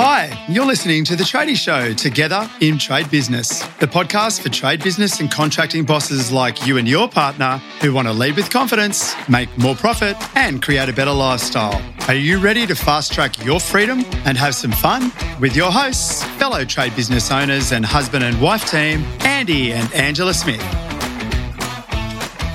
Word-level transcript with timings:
Hi, 0.00 0.46
you're 0.48 0.64
listening 0.64 1.04
to 1.06 1.16
The 1.16 1.24
Tradie 1.24 1.56
Show 1.56 1.92
Together 1.92 2.48
in 2.60 2.78
Trade 2.78 3.10
Business, 3.10 3.66
the 3.80 3.88
podcast 3.88 4.40
for 4.40 4.48
trade 4.48 4.80
business 4.80 5.18
and 5.18 5.28
contracting 5.28 5.84
bosses 5.84 6.30
like 6.30 6.64
you 6.64 6.76
and 6.78 6.86
your 6.86 7.08
partner 7.08 7.60
who 7.82 7.92
want 7.92 8.06
to 8.06 8.14
lead 8.14 8.36
with 8.36 8.48
confidence, 8.48 9.12
make 9.28 9.48
more 9.58 9.74
profit, 9.74 10.16
and 10.36 10.62
create 10.62 10.88
a 10.88 10.92
better 10.92 11.10
lifestyle. 11.10 11.82
Are 12.06 12.14
you 12.14 12.38
ready 12.38 12.64
to 12.68 12.76
fast 12.76 13.12
track 13.12 13.44
your 13.44 13.58
freedom 13.58 14.04
and 14.24 14.38
have 14.38 14.54
some 14.54 14.70
fun? 14.70 15.10
With 15.40 15.56
your 15.56 15.72
hosts, 15.72 16.22
fellow 16.38 16.64
trade 16.64 16.94
business 16.94 17.32
owners 17.32 17.72
and 17.72 17.84
husband 17.84 18.22
and 18.22 18.40
wife 18.40 18.70
team, 18.70 19.02
Andy 19.22 19.72
and 19.72 19.92
Angela 19.92 20.32
Smith. 20.32 20.62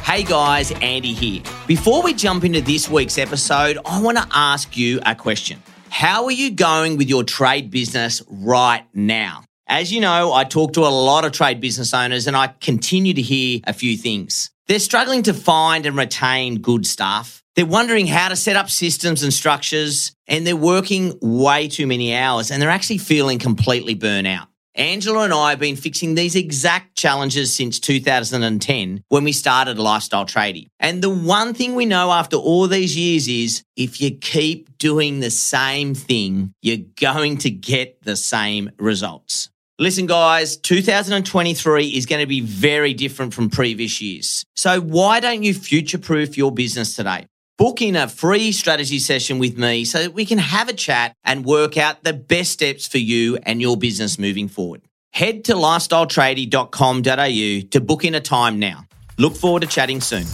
Hey 0.05 0.23
guys, 0.23 0.71
Andy 0.82 1.12
here. 1.12 1.44
Before 1.68 2.04
we 2.04 2.14
jump 2.14 2.46
into 2.46 2.62
this 2.62 2.89
week's 2.89 3.18
episode, 3.18 3.80
I 3.86 4.02
want 4.02 4.18
to 4.18 4.28
ask 4.32 4.78
you 4.78 5.02
a 5.05 5.14
question. 5.14 5.62
How 5.94 6.25
are 6.25 6.32
you 6.32 6.50
going 6.50 6.98
with 6.98 7.07
your 7.07 7.23
trade 7.23 7.70
business 7.70 8.23
right 8.28 8.84
now? 8.95 9.44
As 9.67 9.94
you 9.94 10.02
know, 10.02 10.34
I 10.34 10.44
talk 10.44 10.73
to 10.73 10.81
a 10.81 10.90
lot 10.90 11.23
of 11.23 11.34
trade 11.34 11.62
business 11.62 11.94
owners 11.94 12.26
and 12.26 12.36
I 12.36 12.48
continue 12.48 13.13
to 13.13 13.22
hear 13.22 13.59
a 13.67 13.73
few 13.73 13.95
things. 13.95 14.50
They're 14.67 14.80
struggling 14.80 15.22
to 15.22 15.36
find 15.36 15.86
and 15.86 15.95
retain 15.95 16.62
good 16.62 16.88
staff. 16.88 17.44
They're 17.55 17.67
wondering 17.67 18.08
how 18.08 18.30
to 18.30 18.36
set 18.36 18.55
up 18.55 18.72
systems 18.72 19.22
and 19.22 19.31
structures 19.31 20.14
and 20.27 20.48
they're 20.48 20.55
working 20.55 21.14
way 21.22 21.67
too 21.67 21.86
many 21.86 22.16
hours 22.16 22.50
and 22.50 22.59
they're 22.59 22.72
actually 22.72 22.98
feeling 22.98 23.38
completely 23.38 23.94
burnt 23.94 24.25
out. 24.25 24.48
Angela 24.76 25.26
and 25.26 25.34
I 25.34 25.52
have 25.52 25.59
been 25.59 25.76
fixing 25.76 26.16
these 26.16 26.36
exact 26.36 26.95
challenges 26.95 27.54
since 27.54 27.80
2010 27.80 29.04
when 29.09 29.23
we 29.23 29.31
started 29.31 29.77
Lifestyle 29.77 30.26
Tradie. 30.26 30.68
And 30.80 31.04
the 31.04 31.12
one 31.12 31.54
thing 31.54 31.76
we 31.76 31.86
know 31.86 32.12
after 32.12 32.38
all 32.38 32.68
these 32.68 32.98
years 32.98 33.28
is 33.28 33.64
if 33.76 34.02
you 34.02 34.12
keep 34.12 34.78
doing 34.80 35.20
the 35.20 35.30
same 35.30 35.94
thing, 35.94 36.54
you're 36.64 36.86
going 37.00 37.38
to 37.40 37.52
get 37.52 38.02
the 38.02 38.16
same 38.16 38.72
results. 38.80 39.50
Listen, 39.78 40.08
guys, 40.08 40.58
2023 40.58 41.88
is 41.90 42.06
going 42.08 42.22
to 42.22 42.28
be 42.28 42.42
very 42.42 42.94
different 42.94 43.34
from 43.34 43.50
previous 43.50 44.02
years. 44.02 44.44
So 44.56 44.81
why 44.81 45.19
don't 45.19 45.44
you 45.44 45.53
future 45.53 46.00
proof 46.00 46.36
your 46.36 46.52
business 46.52 46.95
today? 46.95 47.28
Book 47.58 47.82
in 47.82 47.96
a 47.96 48.08
free 48.08 48.52
strategy 48.52 49.00
session 49.00 49.40
with 49.40 49.58
me 49.58 49.86
so 49.86 50.04
that 50.04 50.14
we 50.14 50.26
can 50.26 50.38
have 50.38 50.70
a 50.70 50.73
chat 50.73 51.16
and 51.23 51.46
work 51.46 51.78
out 51.78 52.04
the 52.04 52.14
best 52.14 52.52
steps 52.52 52.88
for 52.88 52.98
you 52.98 53.38
and 53.44 53.62
your 53.62 53.78
business 53.78 54.20
moving 54.20 54.48
forward. 54.48 54.82
Head 55.12 55.44
to 55.46 55.54
lifestyletradie.com.au 55.54 57.70
to 57.70 57.81
book 57.81 58.04
in 58.04 58.16
a 58.16 58.20
time 58.20 58.59
now. 58.59 58.86
Look 59.18 59.36
forward 59.36 59.62
to 59.62 59.68
chatting 59.68 60.02
soon. 60.02 60.26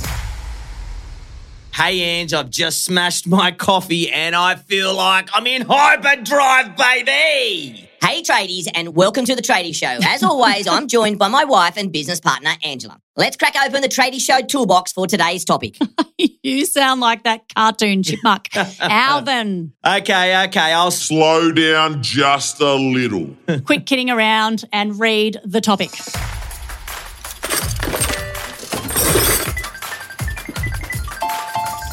Hey, 1.73 1.99
Ange, 2.01 2.33
I've 2.33 2.49
just 2.49 2.85
smashed 2.85 3.27
my 3.27 3.51
coffee 3.51 4.09
and 4.09 4.35
I 4.35 4.55
feel 4.55 4.95
like 4.95 5.29
I'm 5.33 5.45
in 5.47 5.65
hyperdrive, 5.67 6.77
baby. 6.77 7.88
Hey, 8.01 8.21
tradies, 8.21 8.67
and 8.73 8.95
welcome 8.95 9.25
to 9.25 9.35
the 9.35 9.41
Tradie 9.41 9.75
Show. 9.75 9.97
As 10.03 10.23
always, 10.23 10.67
I'm 10.67 10.87
joined 10.87 11.19
by 11.19 11.27
my 11.27 11.43
wife 11.43 11.75
and 11.75 11.91
business 11.91 12.19
partner, 12.19 12.51
Angela. 12.63 12.99
Let's 13.17 13.35
crack 13.35 13.55
open 13.65 13.81
the 13.81 13.89
Tradie 13.89 14.21
Show 14.21 14.41
toolbox 14.41 14.93
for 14.93 15.05
today's 15.05 15.43
topic. 15.43 15.77
you 16.17 16.65
sound 16.65 17.01
like 17.01 17.23
that 17.23 17.53
cartoon 17.53 18.03
chipmunk, 18.03 18.49
Alvin. 18.79 19.73
Okay, 19.85 20.45
okay, 20.45 20.73
I'll 20.73 20.91
slow 20.91 21.51
down 21.51 22.01
just 22.01 22.61
a 22.61 22.75
little. 22.75 23.35
Quit 23.65 23.85
kidding 23.85 24.09
around 24.09 24.63
and 24.71 24.97
read 24.99 25.37
the 25.43 25.59
topic. 25.59 25.91